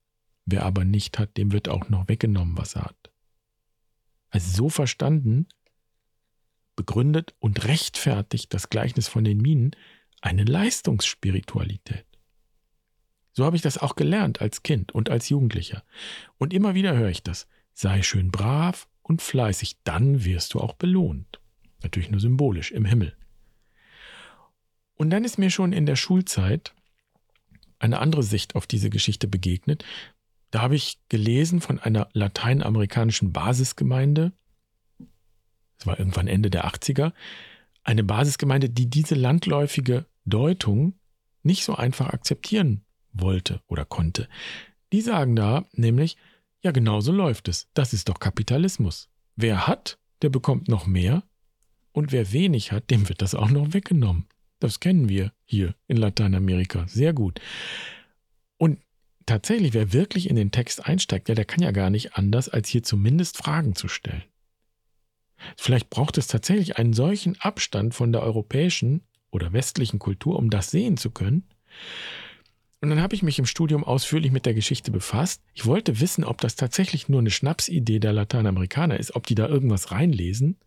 wer 0.45 0.63
aber 0.65 0.85
nicht 0.85 1.17
hat, 1.17 1.35
dem 1.35 1.51
wird 1.51 1.67
auch 1.67 1.89
noch 1.89 2.07
weggenommen, 2.07 2.55
was 2.55 2.75
er 2.75 2.83
hat. 2.83 3.11
Also 4.29 4.51
so 4.51 4.69
verstanden, 4.69 5.47
begründet 6.75 7.33
und 7.39 7.65
rechtfertigt 7.65 8.53
das 8.53 8.69
Gleichnis 8.69 9.07
von 9.07 9.23
den 9.23 9.39
Minen 9.39 9.71
eine 10.21 10.43
Leistungsspiritualität. 10.43 12.05
So 13.31 13.45
habe 13.45 13.55
ich 13.55 13.63
das 13.63 13.79
auch 13.79 13.95
gelernt 13.95 14.41
als 14.41 14.61
Kind 14.61 14.91
und 14.91 15.09
als 15.09 15.29
Jugendlicher. 15.29 15.83
Und 16.37 16.53
immer 16.53 16.75
wieder 16.75 16.95
höre 16.95 17.09
ich 17.09 17.23
das. 17.23 17.47
Sei 17.73 18.03
schön 18.03 18.29
brav 18.29 18.87
und 19.01 19.23
fleißig, 19.23 19.77
dann 19.83 20.23
wirst 20.23 20.53
du 20.53 20.59
auch 20.59 20.73
belohnt. 20.73 21.41
Natürlich 21.81 22.11
nur 22.11 22.21
symbolisch 22.21 22.71
im 22.71 22.85
Himmel. 22.85 23.17
Und 24.93 25.09
dann 25.09 25.23
ist 25.23 25.39
mir 25.39 25.49
schon 25.49 25.73
in 25.73 25.87
der 25.87 25.95
Schulzeit 25.95 26.75
eine 27.79 27.99
andere 27.99 28.23
Sicht 28.23 28.55
auf 28.55 28.67
diese 28.67 28.89
Geschichte 28.89 29.27
begegnet. 29.27 29.83
Da 30.51 30.61
habe 30.61 30.75
ich 30.75 30.99
gelesen 31.09 31.61
von 31.61 31.79
einer 31.79 32.07
lateinamerikanischen 32.13 33.33
Basisgemeinde, 33.33 34.31
das 35.77 35.87
war 35.87 35.99
irgendwann 35.99 36.27
Ende 36.27 36.49
der 36.49 36.65
80er, 36.65 37.13
eine 37.83 38.03
Basisgemeinde, 38.03 38.69
die 38.69 38.89
diese 38.89 39.15
landläufige 39.15 40.05
Deutung 40.25 40.93
nicht 41.43 41.63
so 41.63 41.75
einfach 41.75 42.09
akzeptieren 42.09 42.85
wollte 43.13 43.61
oder 43.67 43.85
konnte. 43.85 44.27
Die 44.91 45.01
sagen 45.01 45.35
da 45.35 45.65
nämlich, 45.73 46.17
ja, 46.61 46.71
genau 46.71 47.01
so 47.01 47.11
läuft 47.11 47.47
es. 47.47 47.69
Das 47.73 47.93
ist 47.93 48.09
doch 48.09 48.19
Kapitalismus. 48.19 49.09
Wer 49.35 49.67
hat, 49.67 49.99
der 50.21 50.29
bekommt 50.29 50.67
noch 50.67 50.87
mehr 50.87 51.23
und 51.91 52.11
wer 52.11 52.31
wenig 52.31 52.71
hat, 52.71 52.89
dem 52.89 53.07
wird 53.07 53.21
das 53.21 53.35
auch 53.35 53.49
noch 53.49 53.73
weggenommen. 53.73 54.27
Das 54.59 54.79
kennen 54.79 55.09
wir 55.09 55.31
hier 55.43 55.75
in 55.87 55.97
Lateinamerika 55.97 56.87
sehr 56.87 57.13
gut. 57.13 57.39
Und 58.57 58.79
tatsächlich, 59.25 59.73
wer 59.73 59.93
wirklich 59.93 60.29
in 60.29 60.35
den 60.35 60.51
Text 60.51 60.85
einsteigt, 60.85 61.29
ja, 61.29 61.35
der 61.35 61.45
kann 61.45 61.63
ja 61.63 61.71
gar 61.71 61.89
nicht 61.89 62.15
anders, 62.15 62.49
als 62.49 62.69
hier 62.69 62.83
zumindest 62.83 63.37
Fragen 63.37 63.75
zu 63.75 63.87
stellen. 63.87 64.23
Vielleicht 65.57 65.89
braucht 65.89 66.17
es 66.17 66.27
tatsächlich 66.27 66.77
einen 66.77 66.93
solchen 66.93 67.39
Abstand 67.39 67.93
von 67.93 68.11
der 68.11 68.23
europäischen 68.23 69.03
oder 69.31 69.53
westlichen 69.53 69.99
Kultur, 69.99 70.37
um 70.37 70.49
das 70.49 70.71
sehen 70.71 70.97
zu 70.97 71.11
können. 71.11 71.43
Und 72.81 72.89
dann 72.89 73.01
habe 73.01 73.15
ich 73.15 73.23
mich 73.23 73.39
im 73.39 73.45
Studium 73.45 73.83
ausführlich 73.83 74.31
mit 74.31 74.45
der 74.45 74.53
Geschichte 74.53 74.91
befasst. 74.91 75.41
Ich 75.53 75.65
wollte 75.65 75.99
wissen, 75.99 76.23
ob 76.23 76.39
das 76.39 76.55
tatsächlich 76.55 77.09
nur 77.09 77.19
eine 77.19 77.31
Schnapsidee 77.31 77.99
der 77.99 78.13
Lateinamerikaner 78.13 78.99
ist, 78.99 79.15
ob 79.15 79.25
die 79.27 79.35
da 79.35 79.47
irgendwas 79.47 79.91
reinlesen 79.91 80.57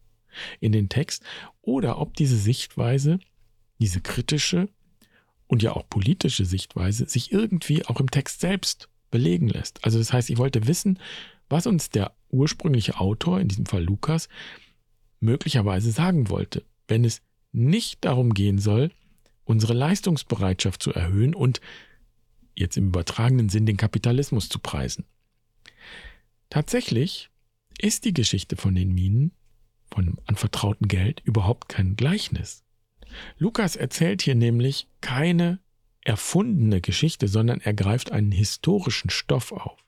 in 0.61 0.73
den 0.73 0.89
Text 0.89 1.23
oder 1.63 1.99
ob 1.99 2.15
diese 2.15 2.37
Sichtweise, 2.37 3.21
diese 3.79 4.01
kritische 4.01 4.69
und 5.47 5.63
ja 5.63 5.73
auch 5.73 5.89
politische 5.89 6.45
Sichtweise 6.45 7.07
sich 7.09 7.33
irgendwie 7.33 7.85
auch 7.87 8.01
im 8.01 8.11
Text 8.11 8.41
selbst 8.41 8.89
belegen 9.11 9.49
lässt. 9.49 9.85
Also 9.85 9.99
das 9.99 10.13
heißt, 10.13 10.31
ich 10.31 10.39
wollte 10.39 10.67
wissen, 10.67 10.99
was 11.49 11.67
uns 11.67 11.91
der 11.91 12.13
ursprüngliche 12.31 13.01
Autor, 13.01 13.41
in 13.41 13.49
diesem 13.49 13.67
Fall 13.67 13.83
Lukas, 13.83 14.29
möglicherweise 15.21 15.91
sagen 15.91 16.29
wollte, 16.29 16.65
wenn 16.87 17.05
es 17.05 17.23
nicht 17.53 18.05
darum 18.05 18.35
gehen 18.35 18.59
soll, 18.59 18.91
unsere 19.45 19.73
Leistungsbereitschaft 19.73 20.83
zu 20.83 20.93
erhöhen 20.93 21.35
und 21.35 21.61
jetzt 22.55 22.77
im 22.77 22.89
übertragenen 22.89 23.49
Sinn 23.49 23.67
den 23.67 23.79
Kapitalismus 23.79 24.49
zu 24.49 24.59
preisen. 24.59 25.05
Tatsächlich 26.51 27.31
ist 27.81 28.05
die 28.05 28.13
Geschichte 28.13 28.57
von 28.57 28.75
den 28.75 28.93
Minen, 28.93 29.33
von 29.91 30.05
dem 30.05 30.19
anvertrauten 30.27 30.89
Geld, 30.89 31.21
überhaupt 31.25 31.69
kein 31.69 31.97
Gleichnis. 31.97 32.65
Lukas 33.39 33.77
erzählt 33.77 34.23
hier 34.23 34.35
nämlich 34.35 34.89
keine 35.01 35.61
erfundene 36.05 36.81
Geschichte, 36.81 37.29
sondern 37.29 37.61
er 37.61 37.75
greift 37.75 38.13
einen 38.13 38.33
historischen 38.33 39.11
Stoff 39.11 39.53
auf. 39.53 39.79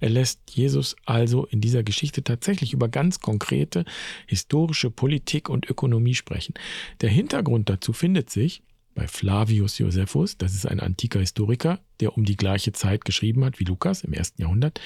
Er 0.00 0.10
lässt 0.10 0.40
Jesus 0.50 0.96
also 1.06 1.46
in 1.46 1.60
dieser 1.60 1.84
Geschichte 1.84 2.24
tatsächlich 2.24 2.72
über 2.72 2.88
ganz 2.88 3.20
konkrete 3.20 3.84
historische 4.26 4.90
Politik 4.90 5.48
und 5.48 5.70
Ökonomie 5.70 6.16
sprechen. 6.16 6.54
Der 7.02 7.08
Hintergrund 7.08 7.68
dazu 7.68 7.92
findet 7.92 8.28
sich 8.28 8.64
bei 8.94 9.06
Flavius 9.06 9.78
Josephus, 9.78 10.36
das 10.36 10.54
ist 10.54 10.66
ein 10.66 10.80
antiker 10.80 11.20
Historiker, 11.20 11.78
der 12.00 12.16
um 12.16 12.24
die 12.24 12.36
gleiche 12.36 12.72
Zeit 12.72 13.04
geschrieben 13.04 13.44
hat 13.44 13.60
wie 13.60 13.64
Lukas 13.64 14.02
im 14.02 14.12
ersten 14.12 14.42
Jahrhundert, 14.42 14.80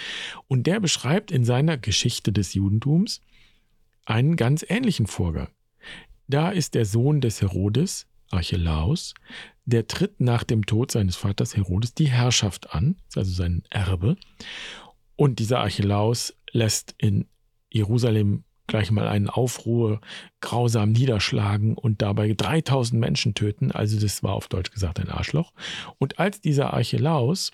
und 0.48 0.66
der 0.66 0.80
beschreibt 0.80 1.30
in 1.30 1.44
seiner 1.44 1.78
Geschichte 1.78 2.30
des 2.30 2.52
Judentums 2.52 3.22
einen 4.04 4.36
ganz 4.36 4.64
ähnlichen 4.68 5.06
Vorgang. 5.06 5.48
Da 6.28 6.50
ist 6.50 6.74
der 6.74 6.84
Sohn 6.84 7.20
des 7.20 7.40
Herodes, 7.40 8.06
Archelaus, 8.30 9.14
der 9.64 9.86
tritt 9.86 10.20
nach 10.20 10.42
dem 10.44 10.66
Tod 10.66 10.90
seines 10.90 11.16
Vaters 11.16 11.56
Herodes 11.56 11.94
die 11.94 12.08
Herrschaft 12.08 12.72
an, 12.74 12.96
also 13.14 13.32
sein 13.32 13.62
Erbe, 13.70 14.16
und 15.16 15.38
dieser 15.38 15.60
Archelaus 15.60 16.34
lässt 16.52 16.94
in 16.98 17.26
Jerusalem 17.70 18.44
gleich 18.66 18.90
mal 18.90 19.08
einen 19.08 19.30
Aufruhr 19.30 20.00
grausam 20.40 20.92
niederschlagen 20.92 21.74
und 21.76 22.02
dabei 22.02 22.34
3000 22.36 23.00
Menschen 23.00 23.34
töten. 23.34 23.70
Also 23.70 23.98
das 23.98 24.22
war 24.22 24.34
auf 24.34 24.48
Deutsch 24.48 24.72
gesagt 24.72 24.98
ein 25.00 25.08
Arschloch. 25.08 25.52
Und 25.98 26.18
als 26.18 26.40
dieser 26.40 26.74
Archelaus, 26.74 27.52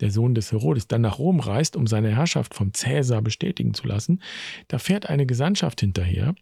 der 0.00 0.10
Sohn 0.10 0.34
des 0.34 0.52
Herodes, 0.52 0.88
dann 0.88 1.02
nach 1.02 1.18
Rom 1.18 1.40
reist, 1.40 1.76
um 1.76 1.86
seine 1.86 2.14
Herrschaft 2.14 2.54
vom 2.54 2.72
Cäsar 2.72 3.22
bestätigen 3.22 3.74
zu 3.74 3.86
lassen, 3.86 4.22
da 4.68 4.78
fährt 4.78 5.08
eine 5.08 5.26
Gesandtschaft 5.26 5.80
hinterher, 5.80 6.34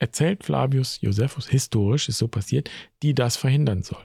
erzählt 0.00 0.42
Flavius 0.42 1.00
Josephus 1.00 1.48
historisch, 1.48 2.08
ist 2.08 2.18
so 2.18 2.26
passiert, 2.26 2.68
die 3.02 3.14
das 3.14 3.36
verhindern 3.36 3.82
soll. 3.84 4.02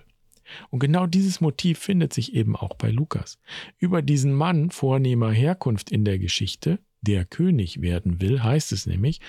Und 0.70 0.80
genau 0.80 1.08
dieses 1.08 1.42
Motiv 1.42 1.80
findet 1.80 2.14
sich 2.14 2.36
eben 2.36 2.56
auch 2.56 2.76
bei 2.76 2.92
Lukas. 2.92 3.40
Über 3.80 4.04
diesen 4.04 4.34
Mann 4.34 4.70
vornehmer 4.70 5.32
Herkunft 5.32 5.90
in 5.90 6.06
der 6.06 6.20
Geschichte, 6.20 6.78
der 7.02 7.26
König 7.26 7.82
werden 7.82 8.22
will, 8.22 8.44
heißt 8.44 8.72
es 8.72 8.86
nämlich, 8.86 9.22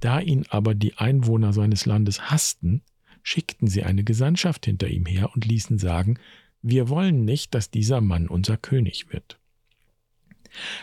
da 0.00 0.20
ihn 0.20 0.46
aber 0.48 0.74
die 0.74 0.96
Einwohner 0.96 1.52
seines 1.52 1.84
Landes 1.84 2.30
hassten, 2.30 2.82
schickten 3.22 3.68
sie 3.68 3.82
eine 3.82 4.04
Gesandtschaft 4.04 4.64
hinter 4.66 4.88
ihm 4.88 5.06
her 5.06 5.30
und 5.34 5.46
ließen 5.46 5.78
sagen, 5.78 6.18
wir 6.62 6.88
wollen 6.88 7.24
nicht, 7.24 7.54
dass 7.54 7.70
dieser 7.70 8.00
Mann 8.00 8.28
unser 8.28 8.56
König 8.56 9.12
wird. 9.12 9.38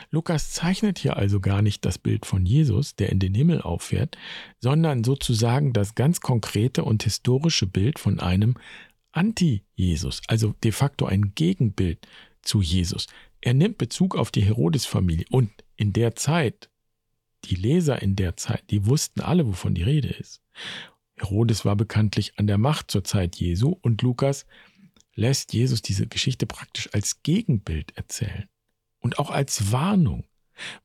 Lukas 0.10 0.52
zeichnet 0.52 1.00
hier 1.00 1.18
also 1.18 1.40
gar 1.40 1.62
nicht 1.62 1.86
das 1.86 1.98
Bild 1.98 2.26
von 2.26 2.46
Jesus, 2.46 2.96
der 2.96 3.10
in 3.10 3.20
den 3.20 3.34
Himmel 3.34 3.62
auffährt, 3.62 4.18
sondern 4.60 5.04
sozusagen 5.04 5.74
das 5.74 5.96
ganz 5.96 6.22
konkrete 6.22 6.84
und 6.84 7.04
historische 7.04 7.68
Bild 7.68 8.00
von 8.00 8.20
einem 8.20 8.56
Anti-Jesus, 9.12 10.22
also 10.28 10.54
de 10.64 10.72
facto 10.72 11.06
ein 11.06 11.34
Gegenbild 11.36 12.08
zu 12.42 12.62
Jesus. 12.62 13.08
Er 13.42 13.54
nimmt 13.54 13.78
Bezug 13.78 14.16
auf 14.16 14.32
die 14.32 14.44
Herodes-Familie 14.44 15.26
und 15.30 15.52
in 15.76 15.94
der 15.94 16.16
Zeit, 16.16 16.70
die 17.46 17.56
Leser 17.56 18.02
in 18.02 18.16
der 18.16 18.38
Zeit, 18.38 18.64
die 18.70 18.86
wussten 18.86 19.22
alle, 19.22 19.48
wovon 19.48 19.74
die 19.74 19.84
Rede 19.84 20.10
ist. 20.10 20.42
Herodes 21.18 21.66
war 21.66 21.76
bekanntlich 21.76 22.38
an 22.38 22.48
der 22.48 22.58
Macht 22.58 22.92
zur 22.92 23.04
Zeit 23.04 23.36
Jesu 23.36 23.78
und 23.82 24.02
Lukas 24.02 24.46
lässt 25.14 25.54
Jesus 25.54 25.82
diese 25.82 26.08
Geschichte 26.08 26.46
praktisch 26.46 26.90
als 26.94 27.22
Gegenbild 27.24 27.96
erzählen 27.98 28.48
und 29.02 29.20
auch 29.20 29.30
als 29.30 29.72
Warnung. 29.72 30.24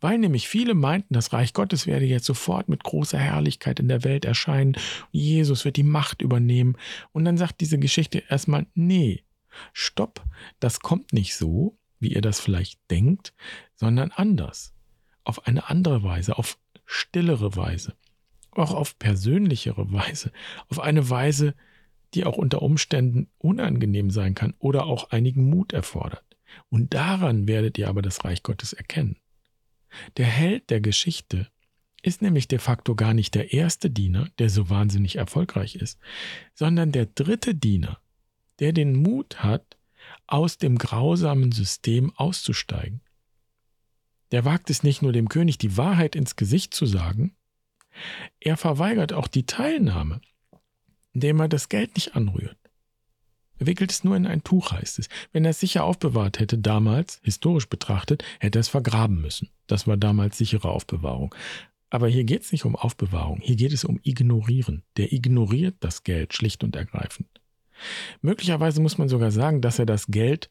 Weil 0.01 0.19
nämlich 0.19 0.49
viele 0.49 0.75
meinten, 0.75 1.15
das 1.15 1.33
Reich 1.33 1.53
Gottes 1.53 1.87
werde 1.87 2.07
jetzt 2.07 2.25
sofort 2.25 2.69
mit 2.69 2.83
großer 2.83 3.19
Herrlichkeit 3.19 3.79
in 3.79 3.89
der 3.89 4.05
Welt 4.05 4.25
erscheinen, 4.25 4.77
Jesus 5.13 5.65
wird 5.65 5.77
die 5.77 5.83
Macht 5.83 6.23
übernehmen. 6.23 6.77
Und 7.13 7.25
dann 7.25 7.37
sagt 7.37 7.61
diese 7.61 7.79
Geschichte 7.79 8.23
erstmal, 8.29 8.67
nee, 8.75 9.25
stopp, 9.73 10.25
das 10.61 10.81
kommt 10.81 11.13
nicht 11.13 11.37
so, 11.37 11.79
wie 11.99 12.13
ihr 12.15 12.23
das 12.23 12.41
vielleicht 12.41 12.79
denkt, 12.91 13.35
sondern 13.75 14.13
anders. 14.13 14.75
Auf 15.25 15.47
eine 15.47 15.69
andere 15.69 16.03
Weise, 16.03 16.39
auf 16.39 16.59
stillere 16.85 17.57
Weise, 17.57 17.95
auch 18.53 18.73
auf 18.73 18.99
persönlichere 18.99 19.93
Weise, 19.93 20.33
auf 20.69 20.81
eine 20.81 21.11
Weise, 21.11 21.55
die 22.15 22.25
auch 22.25 22.37
unter 22.37 22.63
Umständen 22.63 23.29
unangenehm 23.39 24.11
sein 24.11 24.35
kann 24.35 24.55
oder 24.59 24.87
auch 24.87 25.11
einigen 25.11 25.51
Mut 25.51 25.73
erfordert. 25.73 26.26
Und 26.69 26.95
daran 26.95 27.49
werdet 27.49 27.79
ihr 27.79 27.89
aber 27.89 28.03
das 28.03 28.25
Reich 28.25 28.43
Gottes 28.43 28.73
erkennen. 28.73 29.17
Der 30.17 30.27
Held 30.27 30.71
der 30.71 30.81
Geschichte 30.81 31.49
ist 32.03 32.23
nämlich 32.23 32.47
de 32.49 32.59
facto 32.59 32.95
gar 32.95 33.15
nicht 33.15 33.35
der 33.35 33.53
erste 33.53 33.91
Diener, 33.91 34.31
der 34.39 34.49
so 34.49 34.71
wahnsinnig 34.71 35.17
erfolgreich 35.17 35.75
ist, 35.77 35.99
sondern 36.55 36.93
der 36.93 37.07
dritte 37.07 37.55
Diener, 37.55 38.01
der 38.61 38.73
den 38.73 38.95
Mut 38.95 39.43
hat, 39.43 39.77
aus 40.27 40.59
dem 40.59 40.79
grausamen 40.79 41.53
System 41.53 42.13
auszusteigen. 42.15 43.01
Der 44.33 44.45
wagt 44.45 44.71
es 44.71 44.83
nicht 44.83 45.03
nur 45.03 45.13
dem 45.13 45.29
König 45.29 45.59
die 45.59 45.77
Wahrheit 45.77 46.17
ins 46.17 46.37
Gesicht 46.37 46.75
zu 46.75 46.87
sagen, 46.87 47.35
er 48.41 48.57
verweigert 48.57 49.13
auch 49.13 49.29
die 49.29 49.47
Teilnahme, 49.47 50.21
indem 51.13 51.41
er 51.41 51.49
das 51.49 51.69
Geld 51.69 51.95
nicht 51.95 52.15
anrührt. 52.15 52.59
Er 53.59 53.67
wickelt 53.67 53.91
es 53.91 54.05
nur 54.05 54.17
in 54.17 54.27
ein 54.27 54.45
Tuch, 54.45 54.73
heißt 54.73 54.99
es. 54.99 55.09
Wenn 55.33 55.45
er 55.45 55.51
es 55.51 55.61
sicher 55.61 55.85
aufbewahrt 55.85 56.39
hätte, 56.39 56.59
damals, 56.59 57.21
historisch 57.23 57.69
betrachtet, 57.69 58.25
hätte 58.41 58.59
er 58.59 58.61
es 58.61 58.69
vergraben 58.69 59.21
müssen. 59.21 59.49
Das 59.67 59.87
war 59.87 59.97
damals 59.97 60.39
sichere 60.39 60.69
Aufbewahrung. 60.69 61.35
Aber 61.91 62.09
hier 62.09 62.25
geht 62.25 62.43
es 62.43 62.53
nicht 62.53 62.65
um 62.65 62.77
Aufbewahrung, 62.77 63.41
hier 63.41 63.57
geht 63.57 63.73
es 63.73 63.85
um 63.85 64.01
Ignorieren. 64.03 64.83
Der 64.97 65.13
ignoriert 65.13 65.77
das 65.81 66.03
Geld 66.03 66.35
schlicht 66.35 66.65
und 66.65 66.77
ergreifend. 66.77 67.29
Möglicherweise 68.23 68.81
muss 68.81 68.99
man 68.99 69.09
sogar 69.09 69.31
sagen, 69.31 69.61
dass 69.61 69.79
er 69.79 69.87
das 69.87 70.07
Geld 70.09 70.51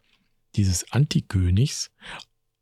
dieses 0.55 0.91
Antikönigs 0.91 1.91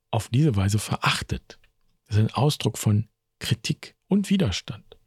auf 0.09 0.29
diese 0.29 0.55
Weise 0.55 0.79
verachtet. 0.79 1.59
Das 2.07 2.17
ist 2.17 2.23
ein 2.23 2.33
Ausdruck 2.33 2.77
von 2.77 3.07
Kritik 3.39 3.95
und 4.07 4.29
Widerstand. 4.29 4.97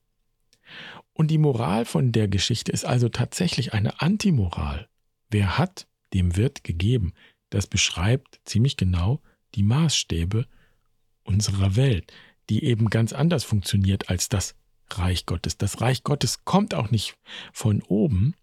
Und 1.12 1.30
die 1.30 1.38
Moral 1.38 1.84
von 1.84 2.12
der 2.12 2.28
Geschichte 2.28 2.70
ist 2.72 2.84
also 2.84 3.08
tatsächlich 3.08 3.72
eine 3.72 4.00
Antimoral. 4.00 4.88
Wer 5.30 5.58
hat, 5.58 5.86
dem 6.12 6.36
wird 6.36 6.64
gegeben. 6.64 7.12
Das 7.50 7.66
beschreibt 7.66 8.40
ziemlich 8.44 8.76
genau 8.76 9.20
die 9.54 9.62
Maßstäbe 9.62 10.46
unserer 11.24 11.76
Welt, 11.76 12.12
die 12.48 12.64
eben 12.64 12.90
ganz 12.90 13.12
anders 13.12 13.44
funktioniert 13.44 14.08
als 14.10 14.28
das 14.28 14.54
Reich 14.90 15.26
Gottes. 15.26 15.58
Das 15.58 15.80
Reich 15.80 16.04
Gottes 16.04 16.44
kommt 16.44 16.74
auch 16.74 16.90
nicht 16.90 17.16
von 17.52 17.82
oben 17.82 18.34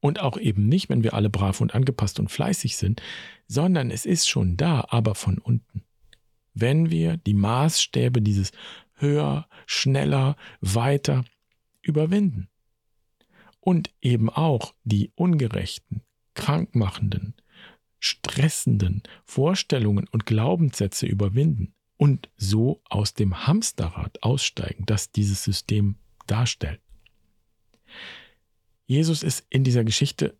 Und 0.00 0.20
auch 0.20 0.36
eben 0.36 0.66
nicht, 0.66 0.88
wenn 0.88 1.04
wir 1.04 1.14
alle 1.14 1.30
brav 1.30 1.60
und 1.60 1.76
angepasst 1.76 2.18
und 2.18 2.28
fleißig 2.28 2.76
sind, 2.76 3.00
sondern 3.46 3.90
es 3.92 4.04
ist 4.04 4.28
schon 4.28 4.56
da, 4.56 4.84
aber 4.88 5.14
von 5.14 5.38
unten. 5.38 5.84
Wenn 6.54 6.90
wir 6.90 7.18
die 7.18 7.34
Maßstäbe 7.34 8.20
dieses 8.20 8.50
höher, 8.96 9.48
schneller, 9.66 10.36
weiter 10.60 11.24
überwinden. 11.82 12.48
Und 13.64 13.94
eben 14.00 14.28
auch 14.28 14.74
die 14.82 15.12
ungerechten, 15.14 16.02
krankmachenden, 16.34 17.34
stressenden 18.00 19.04
Vorstellungen 19.24 20.08
und 20.08 20.26
Glaubenssätze 20.26 21.06
überwinden 21.06 21.72
und 21.96 22.28
so 22.36 22.82
aus 22.90 23.14
dem 23.14 23.46
Hamsterrad 23.46 24.20
aussteigen, 24.24 24.84
das 24.86 25.12
dieses 25.12 25.44
System 25.44 25.94
darstellt. 26.26 26.80
Jesus 28.86 29.22
ist 29.22 29.46
in 29.48 29.62
dieser 29.62 29.84
Geschichte 29.84 30.36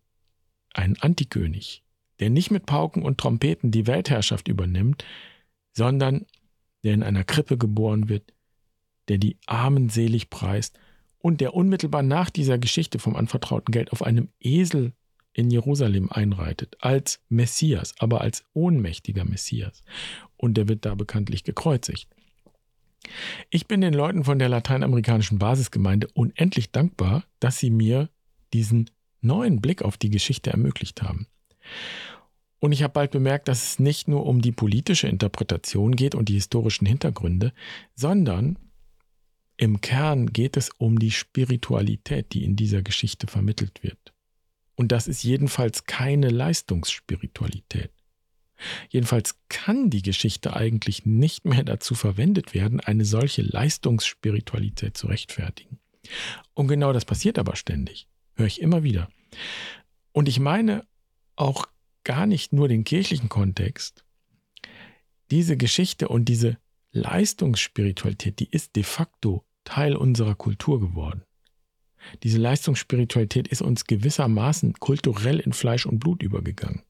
ein 0.73 0.99
Antikönig, 0.99 1.85
der 2.19 2.29
nicht 2.29 2.51
mit 2.51 2.65
Pauken 2.65 3.03
und 3.03 3.17
Trompeten 3.17 3.71
die 3.71 3.87
Weltherrschaft 3.87 4.49
übernimmt, 4.49 5.05
sondern 5.71 6.25
der 6.83 6.93
in 6.93 7.03
einer 7.03 7.23
Krippe 7.23 7.57
geboren 7.57 8.09
wird, 8.09 8.33
der 9.07 9.17
die 9.17 9.37
Armen 9.45 9.87
selig 9.87 10.29
preist 10.29 10.77
und 11.23 11.39
der 11.39 11.53
unmittelbar 11.53 12.03
nach 12.03 12.29
dieser 12.29 12.57
Geschichte 12.57 12.99
vom 12.99 13.15
anvertrauten 13.15 13.71
Geld 13.71 13.93
auf 13.93 14.03
einem 14.03 14.27
Esel 14.41 14.91
in 15.31 15.49
Jerusalem 15.49 16.11
einreitet, 16.11 16.75
als 16.81 17.21
Messias, 17.29 17.95
aber 17.97 18.19
als 18.19 18.43
ohnmächtiger 18.51 19.23
Messias. 19.23 19.83
Und 20.35 20.55
der 20.55 20.67
wird 20.67 20.85
da 20.85 20.95
bekanntlich 20.95 21.45
gekreuzigt. 21.45 22.09
Ich 23.49 23.67
bin 23.67 23.79
den 23.79 23.93
Leuten 23.93 24.25
von 24.25 24.37
der 24.37 24.49
lateinamerikanischen 24.49 25.39
Basisgemeinde 25.39 26.07
unendlich 26.13 26.71
dankbar, 26.71 27.23
dass 27.39 27.57
sie 27.57 27.69
mir 27.69 28.09
diesen 28.51 28.91
neuen 29.21 29.61
Blick 29.61 29.81
auf 29.81 29.95
die 29.95 30.09
Geschichte 30.09 30.51
ermöglicht 30.51 31.01
haben. 31.01 31.27
Und 32.59 32.73
ich 32.73 32.83
habe 32.83 32.93
bald 32.93 33.11
bemerkt, 33.11 33.47
dass 33.47 33.63
es 33.63 33.79
nicht 33.79 34.09
nur 34.09 34.25
um 34.25 34.41
die 34.41 34.51
politische 34.51 35.07
Interpretation 35.07 35.95
geht 35.95 36.15
und 36.15 36.27
die 36.27 36.35
historischen 36.35 36.85
Hintergründe, 36.85 37.53
sondern 37.95 38.59
im 39.57 39.81
Kern 39.81 40.27
geht 40.27 40.57
es 40.57 40.69
um 40.77 40.99
die 40.99 41.11
Spiritualität, 41.11 42.33
die 42.33 42.43
in 42.43 42.55
dieser 42.55 42.81
Geschichte 42.81 43.27
vermittelt 43.27 43.83
wird. 43.83 44.13
Und 44.75 44.91
das 44.91 45.07
ist 45.07 45.23
jedenfalls 45.23 45.85
keine 45.85 46.29
Leistungsspiritualität. 46.29 47.91
Jedenfalls 48.89 49.35
kann 49.49 49.89
die 49.89 50.01
Geschichte 50.01 50.55
eigentlich 50.55 51.05
nicht 51.05 51.45
mehr 51.45 51.63
dazu 51.63 51.95
verwendet 51.95 52.53
werden, 52.53 52.79
eine 52.79 53.05
solche 53.05 53.41
Leistungsspiritualität 53.41 54.97
zu 54.97 55.07
rechtfertigen. 55.07 55.79
Und 56.53 56.67
genau 56.67 56.93
das 56.93 57.05
passiert 57.05 57.37
aber 57.37 57.55
ständig. 57.55 58.07
Höre 58.35 58.47
ich 58.47 58.61
immer 58.61 58.83
wieder. 58.83 59.09
Und 60.11 60.27
ich 60.27 60.39
meine 60.39 60.85
auch 61.35 61.67
gar 62.03 62.25
nicht 62.25 62.53
nur 62.53 62.67
den 62.67 62.83
kirchlichen 62.83 63.29
Kontext. 63.29 64.03
Diese 65.31 65.57
Geschichte 65.57 66.07
und 66.07 66.25
diese 66.25 66.57
Leistungsspiritualität, 66.93 68.39
die 68.39 68.49
ist 68.49 68.75
de 68.75 68.83
facto 68.83 69.43
Teil 69.65 69.95
unserer 69.95 70.35
Kultur 70.35 70.79
geworden. 70.79 71.23
Diese 72.21 72.37
Leistungsspiritualität 72.37 73.47
ist 73.47 73.61
uns 73.61 73.85
gewissermaßen 73.85 74.73
kulturell 74.75 75.39
in 75.39 75.53
Fleisch 75.53 75.85
und 75.85 75.99
Blut 75.99 76.21
übergegangen. 76.21 76.83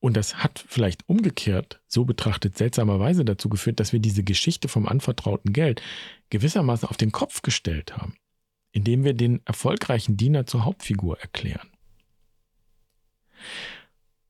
Und 0.00 0.18
das 0.18 0.36
hat 0.36 0.62
vielleicht 0.68 1.08
umgekehrt, 1.08 1.80
so 1.86 2.04
betrachtet, 2.04 2.58
seltsamerweise 2.58 3.24
dazu 3.24 3.48
geführt, 3.48 3.80
dass 3.80 3.94
wir 3.94 4.00
diese 4.00 4.22
Geschichte 4.22 4.68
vom 4.68 4.86
anvertrauten 4.86 5.54
Geld 5.54 5.80
gewissermaßen 6.28 6.86
auf 6.88 6.98
den 6.98 7.12
Kopf 7.12 7.40
gestellt 7.40 7.96
haben, 7.96 8.14
indem 8.72 9.04
wir 9.04 9.14
den 9.14 9.40
erfolgreichen 9.46 10.18
Diener 10.18 10.44
zur 10.44 10.66
Hauptfigur 10.66 11.18
erklären. 11.20 11.70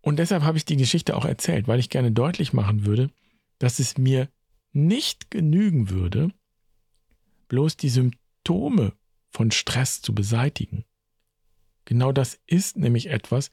Und 0.00 0.20
deshalb 0.20 0.44
habe 0.44 0.58
ich 0.58 0.64
die 0.64 0.76
Geschichte 0.76 1.16
auch 1.16 1.24
erzählt, 1.24 1.66
weil 1.66 1.80
ich 1.80 1.90
gerne 1.90 2.12
deutlich 2.12 2.52
machen 2.52 2.86
würde, 2.86 3.10
dass 3.64 3.78
es 3.78 3.96
mir 3.96 4.28
nicht 4.72 5.30
genügen 5.30 5.88
würde, 5.88 6.28
bloß 7.48 7.78
die 7.78 7.88
Symptome 7.88 8.92
von 9.30 9.50
Stress 9.50 10.02
zu 10.02 10.14
beseitigen. 10.14 10.84
Genau 11.86 12.12
das 12.12 12.38
ist 12.46 12.76
nämlich 12.76 13.08
etwas, 13.08 13.50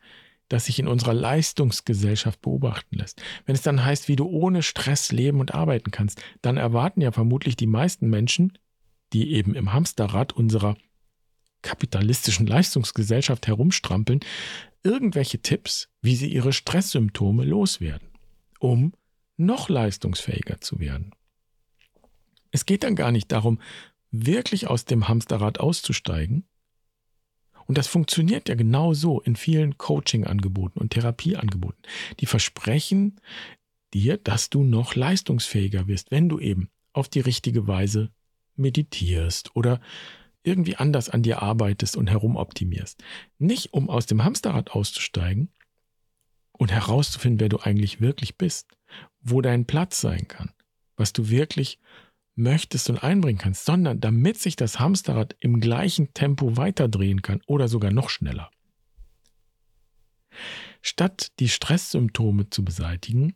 das 0.49 0.65
sich 0.65 0.79
in 0.79 0.89
unserer 0.89 1.13
Leistungsgesellschaft 1.13 2.41
beobachten 2.41 2.97
lässt. 2.97 3.21
Wenn 3.45 3.55
es 3.55 3.61
dann 3.61 3.85
heißt, 3.85 4.09
wie 4.09 4.17
du 4.17 4.25
ohne 4.25 4.63
Stress 4.63 5.13
leben 5.13 5.39
und 5.39 5.53
arbeiten 5.53 5.91
kannst, 5.91 6.21
dann 6.41 6.57
erwarten 6.57 6.99
ja 6.99 7.13
vermutlich 7.13 7.55
die 7.55 7.67
meisten 7.67 8.09
Menschen, 8.09 8.57
die 9.13 9.31
eben 9.31 9.55
im 9.55 9.71
Hamsterrad 9.71 10.33
unserer 10.33 10.75
kapitalistischen 11.61 12.47
Leistungsgesellschaft 12.47 13.47
herumstrampeln, 13.47 14.19
irgendwelche 14.83 15.41
Tipps, 15.41 15.87
wie 16.01 16.17
sie 16.17 16.27
ihre 16.27 16.51
Stresssymptome 16.51 17.45
loswerden, 17.45 18.09
um 18.59 18.91
noch 19.45 19.69
leistungsfähiger 19.69 20.61
zu 20.61 20.79
werden. 20.79 21.11
Es 22.51 22.65
geht 22.65 22.83
dann 22.83 22.95
gar 22.95 23.11
nicht 23.11 23.31
darum, 23.31 23.59
wirklich 24.11 24.67
aus 24.67 24.85
dem 24.85 25.07
Hamsterrad 25.07 25.59
auszusteigen, 25.59 26.45
und 27.71 27.77
das 27.77 27.87
funktioniert 27.87 28.49
ja 28.49 28.55
genau 28.55 28.93
so 28.93 29.21
in 29.21 29.37
vielen 29.37 29.77
Coaching-Angeboten 29.77 30.77
und 30.77 30.89
Therapieangeboten. 30.89 31.81
Die 32.19 32.25
versprechen 32.25 33.21
dir, 33.93 34.17
dass 34.17 34.49
du 34.49 34.63
noch 34.63 34.95
leistungsfähiger 34.95 35.87
wirst, 35.87 36.11
wenn 36.11 36.27
du 36.27 36.37
eben 36.39 36.69
auf 36.91 37.07
die 37.07 37.21
richtige 37.21 37.67
Weise 37.67 38.11
meditierst 38.57 39.55
oder 39.55 39.79
irgendwie 40.43 40.75
anders 40.75 41.09
an 41.09 41.23
dir 41.23 41.41
arbeitest 41.41 41.95
und 41.95 42.09
herumoptimierst. 42.09 43.03
Nicht 43.37 43.73
um 43.73 43.89
aus 43.89 44.05
dem 44.05 44.23
Hamsterrad 44.25 44.71
auszusteigen 44.71 45.49
und 46.51 46.73
herauszufinden, 46.73 47.39
wer 47.39 47.47
du 47.47 47.59
eigentlich 47.59 48.01
wirklich 48.01 48.37
bist, 48.37 48.67
wo 49.21 49.41
dein 49.41 49.65
Platz 49.65 50.01
sein 50.01 50.27
kann, 50.27 50.51
was 50.95 51.13
du 51.13 51.29
wirklich 51.29 51.79
möchtest 52.35 52.89
und 52.89 53.03
einbringen 53.03 53.39
kannst, 53.39 53.65
sondern 53.65 53.99
damit 53.99 54.39
sich 54.39 54.55
das 54.55 54.79
Hamsterrad 54.79 55.35
im 55.39 55.59
gleichen 55.59 56.13
Tempo 56.13 56.57
weiterdrehen 56.57 57.21
kann 57.21 57.41
oder 57.45 57.67
sogar 57.67 57.91
noch 57.91 58.09
schneller. 58.09 58.49
Statt 60.81 61.31
die 61.39 61.49
Stresssymptome 61.49 62.49
zu 62.49 62.63
beseitigen, 62.63 63.35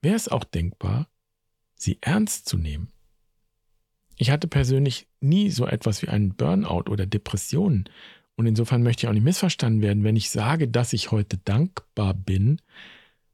wäre 0.00 0.16
es 0.16 0.28
auch 0.28 0.44
denkbar, 0.44 1.08
sie 1.74 1.98
ernst 2.00 2.48
zu 2.48 2.56
nehmen. 2.56 2.88
Ich 4.16 4.30
hatte 4.30 4.46
persönlich 4.46 5.08
nie 5.20 5.50
so 5.50 5.66
etwas 5.66 6.02
wie 6.02 6.08
einen 6.08 6.34
Burnout 6.34 6.90
oder 6.90 7.06
Depressionen 7.06 7.88
und 8.36 8.46
insofern 8.46 8.82
möchte 8.82 9.04
ich 9.04 9.08
auch 9.08 9.14
nicht 9.14 9.24
missverstanden 9.24 9.82
werden, 9.82 10.04
wenn 10.04 10.16
ich 10.16 10.30
sage, 10.30 10.68
dass 10.68 10.92
ich 10.92 11.10
heute 11.10 11.38
dankbar 11.38 12.14
bin 12.14 12.60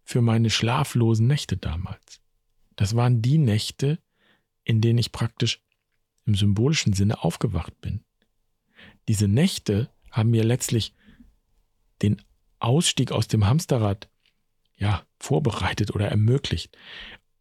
für 0.08 0.22
meine 0.22 0.48
schlaflosen 0.48 1.26
Nächte 1.26 1.58
damals. 1.58 2.22
Das 2.76 2.96
waren 2.96 3.20
die 3.20 3.36
Nächte, 3.36 3.98
in 4.64 4.80
denen 4.80 4.98
ich 4.98 5.12
praktisch 5.12 5.60
im 6.24 6.34
symbolischen 6.34 6.94
Sinne 6.94 7.22
aufgewacht 7.22 7.78
bin. 7.82 8.00
Diese 9.06 9.28
Nächte 9.28 9.90
haben 10.10 10.30
mir 10.30 10.44
letztlich 10.44 10.94
den 12.00 12.22
Ausstieg 12.58 13.12
aus 13.12 13.28
dem 13.28 13.46
Hamsterrad 13.46 14.08
ja, 14.78 15.04
vorbereitet 15.20 15.94
oder 15.94 16.08
ermöglicht. 16.08 16.74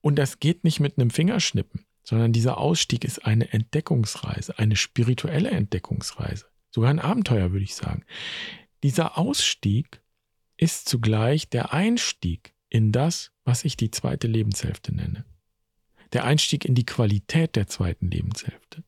Und 0.01 0.17
das 0.17 0.39
geht 0.39 0.65
nicht 0.65 0.81
mit 0.81 0.97
einem 0.97 1.09
Fingerschnippen, 1.09 1.85
sondern 2.03 2.33
dieser 2.33 2.57
Ausstieg 2.57 3.05
ist 3.05 3.25
eine 3.25 3.53
Entdeckungsreise, 3.53 4.59
eine 4.59 4.75
spirituelle 4.75 5.51
Entdeckungsreise, 5.51 6.47
sogar 6.69 6.89
ein 6.89 6.99
Abenteuer, 6.99 7.53
würde 7.53 7.63
ich 7.63 7.75
sagen. 7.75 8.03
Dieser 8.83 9.17
Ausstieg 9.17 10.01
ist 10.57 10.89
zugleich 10.89 11.49
der 11.49 11.71
Einstieg 11.71 12.56
in 12.77 12.91
das, 12.91 13.31
was 13.43 13.65
ich 13.65 13.75
die 13.75 13.91
zweite 13.91 14.27
Lebenshälfte 14.27 14.95
nenne 14.95 15.25
der 16.13 16.23
Einstieg 16.23 16.65
in 16.65 16.75
die 16.75 16.85
Qualität 16.85 17.55
der 17.55 17.67
zweiten 17.67 18.09
Lebenshälfte. 18.09 18.83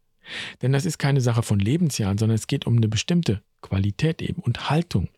Denn 0.61 0.71
das 0.71 0.85
ist 0.85 0.99
keine 0.99 1.21
Sache 1.21 1.43
von 1.43 1.59
Lebensjahren, 1.59 2.17
sondern 2.17 2.35
es 2.35 2.47
geht 2.47 2.65
um 2.65 2.77
eine 2.77 2.87
bestimmte 2.87 3.41
Qualität 3.61 4.21
eben 4.21 4.41
und 4.41 4.69
Haltung. 4.69 5.09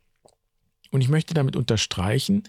Und 0.90 1.02
ich 1.02 1.10
möchte 1.10 1.34
damit 1.34 1.56
unterstreichen, 1.56 2.44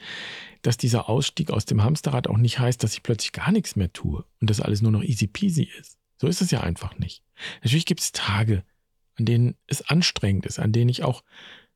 dass 0.62 0.76
dieser 0.76 1.08
Ausstieg 1.08 1.50
aus 1.50 1.64
dem 1.64 1.82
Hamsterrad 1.82 2.26
auch 2.26 2.38
nicht 2.38 2.58
heißt, 2.58 2.82
dass 2.82 2.94
ich 2.94 3.02
plötzlich 3.02 3.32
gar 3.32 3.52
nichts 3.52 3.76
mehr 3.76 3.92
tue 3.92 4.24
und 4.40 4.50
dass 4.50 4.60
alles 4.60 4.82
nur 4.82 4.92
noch 4.92 5.02
easy 5.02 5.26
peasy 5.26 5.68
ist. 5.78 5.98
So 6.20 6.26
ist 6.28 6.40
es 6.40 6.50
ja 6.50 6.60
einfach 6.60 6.98
nicht. 6.98 7.22
Natürlich 7.62 7.86
gibt 7.86 8.00
es 8.00 8.12
Tage, 8.12 8.64
an 9.16 9.26
denen 9.26 9.56
es 9.66 9.82
anstrengend 9.88 10.46
ist, 10.46 10.58
an 10.58 10.72
denen 10.72 10.88
ich 10.88 11.02
auch 11.02 11.22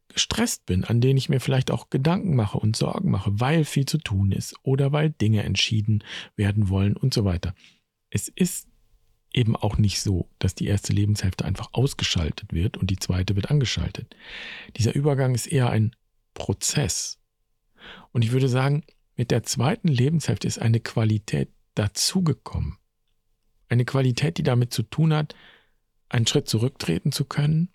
gestresst 0.08 0.66
bin, 0.66 0.84
an 0.84 1.00
denen 1.00 1.18
ich 1.18 1.28
mir 1.28 1.40
vielleicht 1.40 1.70
auch 1.70 1.90
Gedanken 1.90 2.36
mache 2.36 2.58
und 2.58 2.76
Sorgen 2.76 3.10
mache, 3.10 3.30
weil 3.34 3.64
viel 3.64 3.86
zu 3.86 3.98
tun 3.98 4.32
ist 4.32 4.54
oder 4.62 4.92
weil 4.92 5.10
Dinge 5.10 5.42
entschieden 5.42 6.02
werden 6.36 6.68
wollen 6.68 6.96
und 6.96 7.12
so 7.12 7.24
weiter. 7.24 7.54
Es 8.10 8.28
ist 8.28 8.68
eben 9.32 9.54
auch 9.54 9.76
nicht 9.76 10.00
so, 10.00 10.30
dass 10.38 10.54
die 10.54 10.66
erste 10.66 10.92
Lebenshälfte 10.92 11.44
einfach 11.44 11.68
ausgeschaltet 11.72 12.52
wird 12.52 12.76
und 12.76 12.90
die 12.90 12.98
zweite 12.98 13.36
wird 13.36 13.50
angeschaltet. 13.50 14.16
Dieser 14.76 14.94
Übergang 14.94 15.34
ist 15.34 15.46
eher 15.46 15.70
ein 15.70 15.94
Prozess. 16.34 17.18
Und 18.12 18.22
ich 18.22 18.32
würde 18.32 18.48
sagen, 18.48 18.84
mit 19.16 19.30
der 19.30 19.42
zweiten 19.42 19.88
Lebenshälfte 19.88 20.48
ist 20.48 20.58
eine 20.58 20.80
Qualität 20.80 21.50
dazugekommen. 21.74 22.78
Eine 23.68 23.84
Qualität, 23.84 24.38
die 24.38 24.42
damit 24.42 24.72
zu 24.72 24.82
tun 24.82 25.12
hat, 25.12 25.34
einen 26.08 26.26
Schritt 26.26 26.48
zurücktreten 26.48 27.12
zu 27.12 27.24
können 27.24 27.70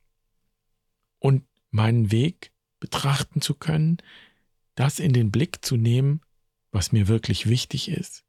und 1.20 1.44
meinen 1.72 2.12
Weg 2.12 2.52
betrachten 2.80 3.42
zu 3.42 3.56
können, 3.56 3.98
das 4.76 5.00
in 5.00 5.14
den 5.14 5.32
Blick 5.32 5.64
zu 5.66 5.76
nehmen, 5.76 6.22
was 6.72 6.92
mir 6.92 7.08
wirklich 7.08 7.50
wichtig 7.50 7.90
ist 7.90 8.24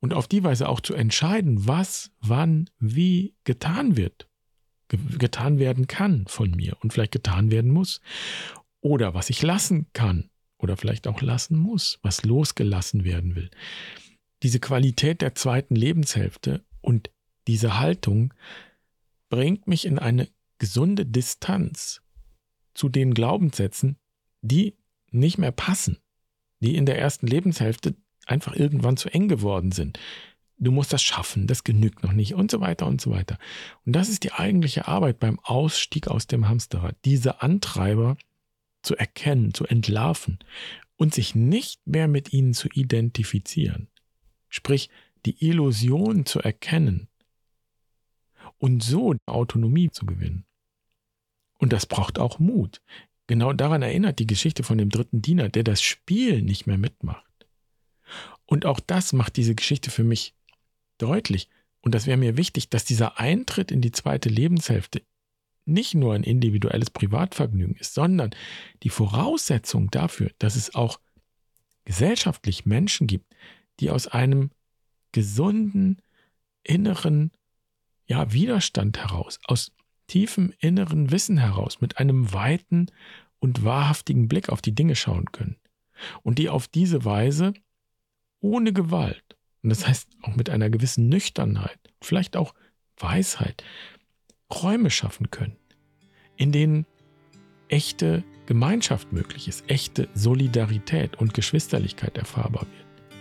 und 0.00 0.14
auf 0.14 0.28
die 0.28 0.44
Weise 0.44 0.68
auch 0.68 0.80
zu 0.80 0.94
entscheiden, 0.94 1.66
was, 1.66 2.10
wann, 2.20 2.70
wie 2.78 3.34
getan 3.44 3.96
wird, 3.96 4.28
getan 4.88 5.58
werden 5.58 5.86
kann 5.86 6.26
von 6.28 6.50
mir 6.50 6.76
und 6.80 6.92
vielleicht 6.92 7.12
getan 7.12 7.50
werden 7.50 7.70
muss 7.70 8.00
oder 8.80 9.14
was 9.14 9.30
ich 9.30 9.42
lassen 9.42 9.86
kann 9.92 10.30
oder 10.56 10.76
vielleicht 10.76 11.06
auch 11.06 11.20
lassen 11.20 11.58
muss, 11.58 11.98
was 12.02 12.24
losgelassen 12.24 13.04
werden 13.04 13.34
will. 13.34 13.50
Diese 14.42 14.60
Qualität 14.60 15.20
der 15.20 15.34
zweiten 15.34 15.74
Lebenshälfte 15.74 16.64
und 16.80 17.10
diese 17.48 17.78
Haltung 17.78 18.32
bringt 19.28 19.66
mich 19.66 19.84
in 19.84 19.98
eine 19.98 20.28
gesunde 20.58 21.04
Distanz 21.04 22.02
zu 22.78 22.88
den 22.88 23.12
Glaubenssätzen, 23.12 23.96
die 24.40 24.76
nicht 25.10 25.36
mehr 25.36 25.50
passen, 25.50 25.98
die 26.60 26.76
in 26.76 26.86
der 26.86 26.96
ersten 26.96 27.26
Lebenshälfte 27.26 27.96
einfach 28.24 28.54
irgendwann 28.54 28.96
zu 28.96 29.12
eng 29.12 29.26
geworden 29.26 29.72
sind. 29.72 29.98
Du 30.58 30.70
musst 30.70 30.92
das 30.92 31.02
schaffen, 31.02 31.48
das 31.48 31.64
genügt 31.64 32.04
noch 32.04 32.12
nicht 32.12 32.34
und 32.34 32.52
so 32.52 32.60
weiter 32.60 32.86
und 32.86 33.00
so 33.00 33.10
weiter. 33.10 33.36
Und 33.84 33.96
das 33.96 34.08
ist 34.08 34.22
die 34.22 34.32
eigentliche 34.32 34.86
Arbeit 34.86 35.18
beim 35.18 35.40
Ausstieg 35.40 36.06
aus 36.06 36.28
dem 36.28 36.48
Hamsterrad, 36.48 36.96
diese 37.04 37.42
Antreiber 37.42 38.16
zu 38.82 38.96
erkennen, 38.96 39.54
zu 39.54 39.66
entlarven 39.66 40.38
und 40.96 41.14
sich 41.14 41.34
nicht 41.34 41.84
mehr 41.84 42.06
mit 42.06 42.32
ihnen 42.32 42.54
zu 42.54 42.68
identifizieren. 42.68 43.88
Sprich, 44.48 44.88
die 45.26 45.44
Illusion 45.44 46.26
zu 46.26 46.38
erkennen 46.40 47.08
und 48.58 48.84
so 48.84 49.16
Autonomie 49.26 49.90
zu 49.90 50.06
gewinnen. 50.06 50.44
Und 51.58 51.72
das 51.72 51.86
braucht 51.86 52.18
auch 52.18 52.38
Mut. 52.38 52.80
Genau 53.26 53.52
daran 53.52 53.82
erinnert 53.82 54.18
die 54.18 54.26
Geschichte 54.26 54.62
von 54.62 54.78
dem 54.78 54.88
dritten 54.88 55.20
Diener, 55.20 55.48
der 55.48 55.64
das 55.64 55.82
Spiel 55.82 56.42
nicht 56.42 56.66
mehr 56.66 56.78
mitmacht. 56.78 57.24
Und 58.46 58.64
auch 58.64 58.80
das 58.80 59.12
macht 59.12 59.36
diese 59.36 59.54
Geschichte 59.54 59.90
für 59.90 60.04
mich 60.04 60.34
deutlich. 60.96 61.50
Und 61.82 61.94
das 61.94 62.06
wäre 62.06 62.16
mir 62.16 62.36
wichtig, 62.36 62.70
dass 62.70 62.84
dieser 62.84 63.18
Eintritt 63.18 63.70
in 63.70 63.82
die 63.82 63.92
zweite 63.92 64.28
Lebenshälfte 64.28 65.02
nicht 65.66 65.94
nur 65.94 66.14
ein 66.14 66.24
individuelles 66.24 66.90
Privatvergnügen 66.90 67.76
ist, 67.76 67.92
sondern 67.92 68.30
die 68.82 68.88
Voraussetzung 68.88 69.90
dafür, 69.90 70.30
dass 70.38 70.56
es 70.56 70.74
auch 70.74 70.98
gesellschaftlich 71.84 72.64
Menschen 72.64 73.06
gibt, 73.06 73.34
die 73.80 73.90
aus 73.90 74.06
einem 74.06 74.50
gesunden 75.12 76.00
inneren 76.62 77.30
ja, 78.06 78.32
Widerstand 78.32 78.98
heraus, 78.98 79.38
aus 79.44 79.72
tiefem 80.08 80.52
inneren 80.58 81.12
Wissen 81.12 81.38
heraus, 81.38 81.80
mit 81.80 81.98
einem 81.98 82.32
weiten 82.32 82.86
und 83.38 83.64
wahrhaftigen 83.64 84.26
Blick 84.28 84.48
auf 84.48 84.60
die 84.60 84.74
Dinge 84.74 84.96
schauen 84.96 85.26
können. 85.30 85.56
Und 86.22 86.38
die 86.38 86.48
auf 86.48 86.66
diese 86.66 87.04
Weise 87.04 87.54
ohne 88.40 88.72
Gewalt, 88.72 89.36
und 89.62 89.70
das 89.70 89.86
heißt 89.86 90.08
auch 90.22 90.34
mit 90.36 90.50
einer 90.50 90.70
gewissen 90.70 91.08
Nüchternheit, 91.08 91.78
vielleicht 92.00 92.36
auch 92.36 92.54
Weisheit, 92.96 93.62
Räume 94.52 94.90
schaffen 94.90 95.30
können, 95.30 95.56
in 96.36 96.52
denen 96.52 96.86
echte 97.68 98.24
Gemeinschaft 98.46 99.12
möglich 99.12 99.46
ist, 99.46 99.68
echte 99.68 100.08
Solidarität 100.14 101.16
und 101.16 101.34
Geschwisterlichkeit 101.34 102.16
erfahrbar 102.16 102.62
wird, 102.62 103.12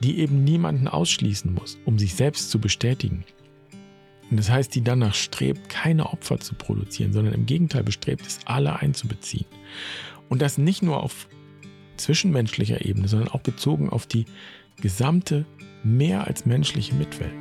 die 0.00 0.18
eben 0.18 0.42
niemanden 0.42 0.88
ausschließen 0.88 1.54
muss, 1.54 1.78
um 1.84 1.98
sich 1.98 2.14
selbst 2.14 2.50
zu 2.50 2.58
bestätigen, 2.58 3.24
und 4.30 4.38
das 4.38 4.50
heißt, 4.50 4.74
die 4.74 4.82
danach 4.82 5.14
strebt, 5.14 5.68
keine 5.68 6.06
Opfer 6.06 6.40
zu 6.40 6.54
produzieren, 6.54 7.12
sondern 7.12 7.34
im 7.34 7.46
Gegenteil 7.46 7.82
bestrebt 7.82 8.26
es, 8.26 8.40
alle 8.46 8.80
einzubeziehen. 8.80 9.46
Und 10.28 10.42
das 10.42 10.58
nicht 10.58 10.82
nur 10.82 11.02
auf 11.02 11.28
zwischenmenschlicher 11.96 12.84
Ebene, 12.84 13.08
sondern 13.08 13.28
auch 13.28 13.40
bezogen 13.40 13.90
auf 13.90 14.06
die 14.06 14.24
gesamte, 14.80 15.44
mehr 15.84 16.26
als 16.26 16.46
menschliche 16.46 16.94
Mitwelt. 16.94 17.32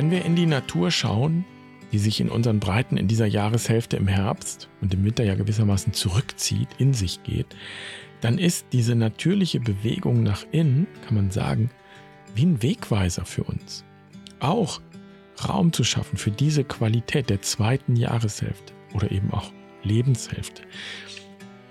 Wenn 0.00 0.10
wir 0.10 0.24
in 0.24 0.34
die 0.34 0.46
Natur 0.46 0.90
schauen, 0.90 1.44
die 1.92 1.98
sich 1.98 2.22
in 2.22 2.30
unseren 2.30 2.58
Breiten 2.58 2.96
in 2.96 3.06
dieser 3.06 3.26
Jahreshälfte 3.26 3.98
im 3.98 4.08
Herbst 4.08 4.70
und 4.80 4.94
im 4.94 5.04
Winter 5.04 5.24
ja 5.24 5.34
gewissermaßen 5.34 5.92
zurückzieht, 5.92 6.68
in 6.78 6.94
sich 6.94 7.22
geht, 7.22 7.54
dann 8.22 8.38
ist 8.38 8.64
diese 8.72 8.94
natürliche 8.94 9.60
Bewegung 9.60 10.22
nach 10.22 10.46
innen, 10.52 10.86
kann 11.04 11.16
man 11.16 11.30
sagen, 11.30 11.70
wie 12.34 12.46
ein 12.46 12.62
Wegweiser 12.62 13.26
für 13.26 13.44
uns. 13.44 13.84
Auch 14.38 14.80
Raum 15.46 15.70
zu 15.70 15.84
schaffen 15.84 16.16
für 16.16 16.30
diese 16.30 16.64
Qualität 16.64 17.28
der 17.28 17.42
zweiten 17.42 17.94
Jahreshälfte 17.94 18.72
oder 18.94 19.12
eben 19.12 19.30
auch 19.32 19.52
Lebenshälfte. 19.82 20.62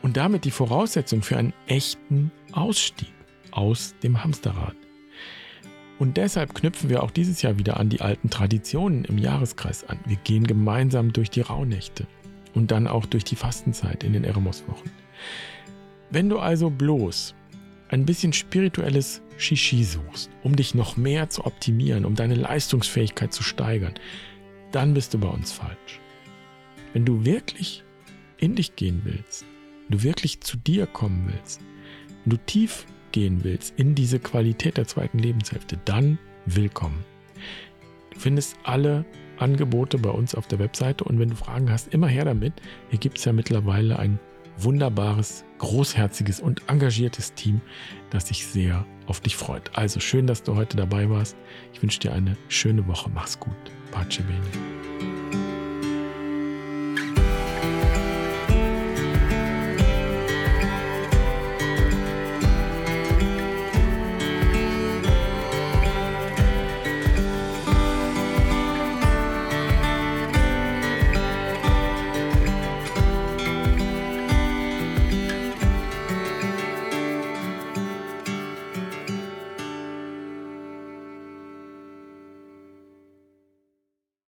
Und 0.04 0.18
damit 0.18 0.46
die 0.46 0.52
Voraussetzung 0.52 1.24
für 1.24 1.38
einen 1.38 1.54
echten 1.66 2.32
Ausstieg 2.52 3.12
aus 3.50 3.96
dem 4.04 4.24
Hamsterrad. 4.24 4.76
Und 6.00 6.16
deshalb 6.16 6.56
knüpfen 6.56 6.90
wir 6.90 7.04
auch 7.04 7.12
dieses 7.12 7.42
Jahr 7.42 7.60
wieder 7.60 7.78
an 7.78 7.90
die 7.90 8.00
alten 8.00 8.30
Traditionen 8.30 9.04
im 9.04 9.18
Jahreskreis 9.18 9.84
an. 9.84 10.00
Wir 10.06 10.16
gehen 10.16 10.48
gemeinsam 10.48 11.12
durch 11.12 11.30
die 11.30 11.42
Rauhnächte 11.42 12.08
und 12.54 12.72
dann 12.72 12.88
auch 12.88 13.06
durch 13.06 13.26
die 13.26 13.36
Fastenzeit 13.36 14.06
in 14.06 14.14
den 14.14 14.24
Eremoswochen. 14.24 14.90
Wenn 16.10 16.30
du 16.30 16.40
also 16.40 16.70
bloß 16.70 17.36
ein 17.90 18.06
bisschen 18.06 18.32
spirituelles 18.32 19.22
Shishi 19.38 19.84
suchst, 19.84 20.30
um 20.42 20.56
dich 20.56 20.74
noch 20.74 20.96
mehr 20.96 21.30
zu 21.30 21.46
optimieren, 21.46 22.06
um 22.06 22.16
deine 22.16 22.36
Leistungsfähigkeit 22.36 23.34
zu 23.34 23.44
steigern, 23.44 23.94
dann 24.72 24.94
bist 24.94 25.14
du 25.14 25.20
bei 25.20 25.28
uns 25.28 25.52
falsch. 25.52 26.00
Wenn 26.94 27.04
du 27.06 27.26
wirklich 27.26 27.84
in 28.38 28.56
dich 28.56 28.76
gehen 28.76 29.02
willst, 29.04 29.46
du 29.90 30.02
wirklich 30.02 30.40
zu 30.42 30.56
dir 30.56 30.88
kommen 30.88 31.30
willst, 31.32 31.62
wenn 32.24 32.30
du 32.30 32.38
tief 32.38 32.86
gehen 33.12 33.44
willst 33.44 33.74
in 33.78 33.96
diese 33.96 34.20
Qualität 34.20 34.78
der 34.78 34.88
zweiten 34.88 35.20
Lebenshälfte, 35.20 35.80
dann 35.86 36.18
willkommen. 36.46 37.04
Du 38.14 38.20
findest 38.20 38.58
alle 38.64 39.06
Angebote 39.38 39.98
bei 39.98 40.10
uns 40.10 40.36
auf 40.36 40.48
der 40.48 40.60
Webseite 40.60 41.04
und 41.04 41.20
wenn 41.20 41.30
du 41.30 41.36
Fragen 41.36 41.72
hast, 41.72 41.94
immer 41.94 42.08
her 42.08 42.26
damit. 42.26 42.54
Hier 42.90 43.00
gibt 43.00 43.18
es 43.18 43.26
ja 43.26 43.34
mittlerweile 43.34 43.98
ein 43.98 44.20
wunderbares, 44.58 45.46
großherziges 45.60 46.40
und 46.40 46.62
engagiertes 46.68 47.34
Team, 47.34 47.62
das 48.10 48.28
sich 48.28 48.46
sehr 48.46 48.86
auf 49.08 49.22
dich 49.22 49.36
freut. 49.36 49.72
Also 49.78 50.00
schön, 50.00 50.28
dass 50.28 50.44
du 50.44 50.56
heute 50.56 50.78
dabei 50.78 51.10
warst. 51.10 51.38
Ich 51.74 51.82
wünsche 51.82 52.00
dir 52.00 52.14
eine 52.14 52.38
schöne 52.48 52.86
Woche. 52.88 53.10
Mach's 53.14 53.40
gut. 53.40 53.56
Pace 53.92 54.18
bene. 54.18 55.19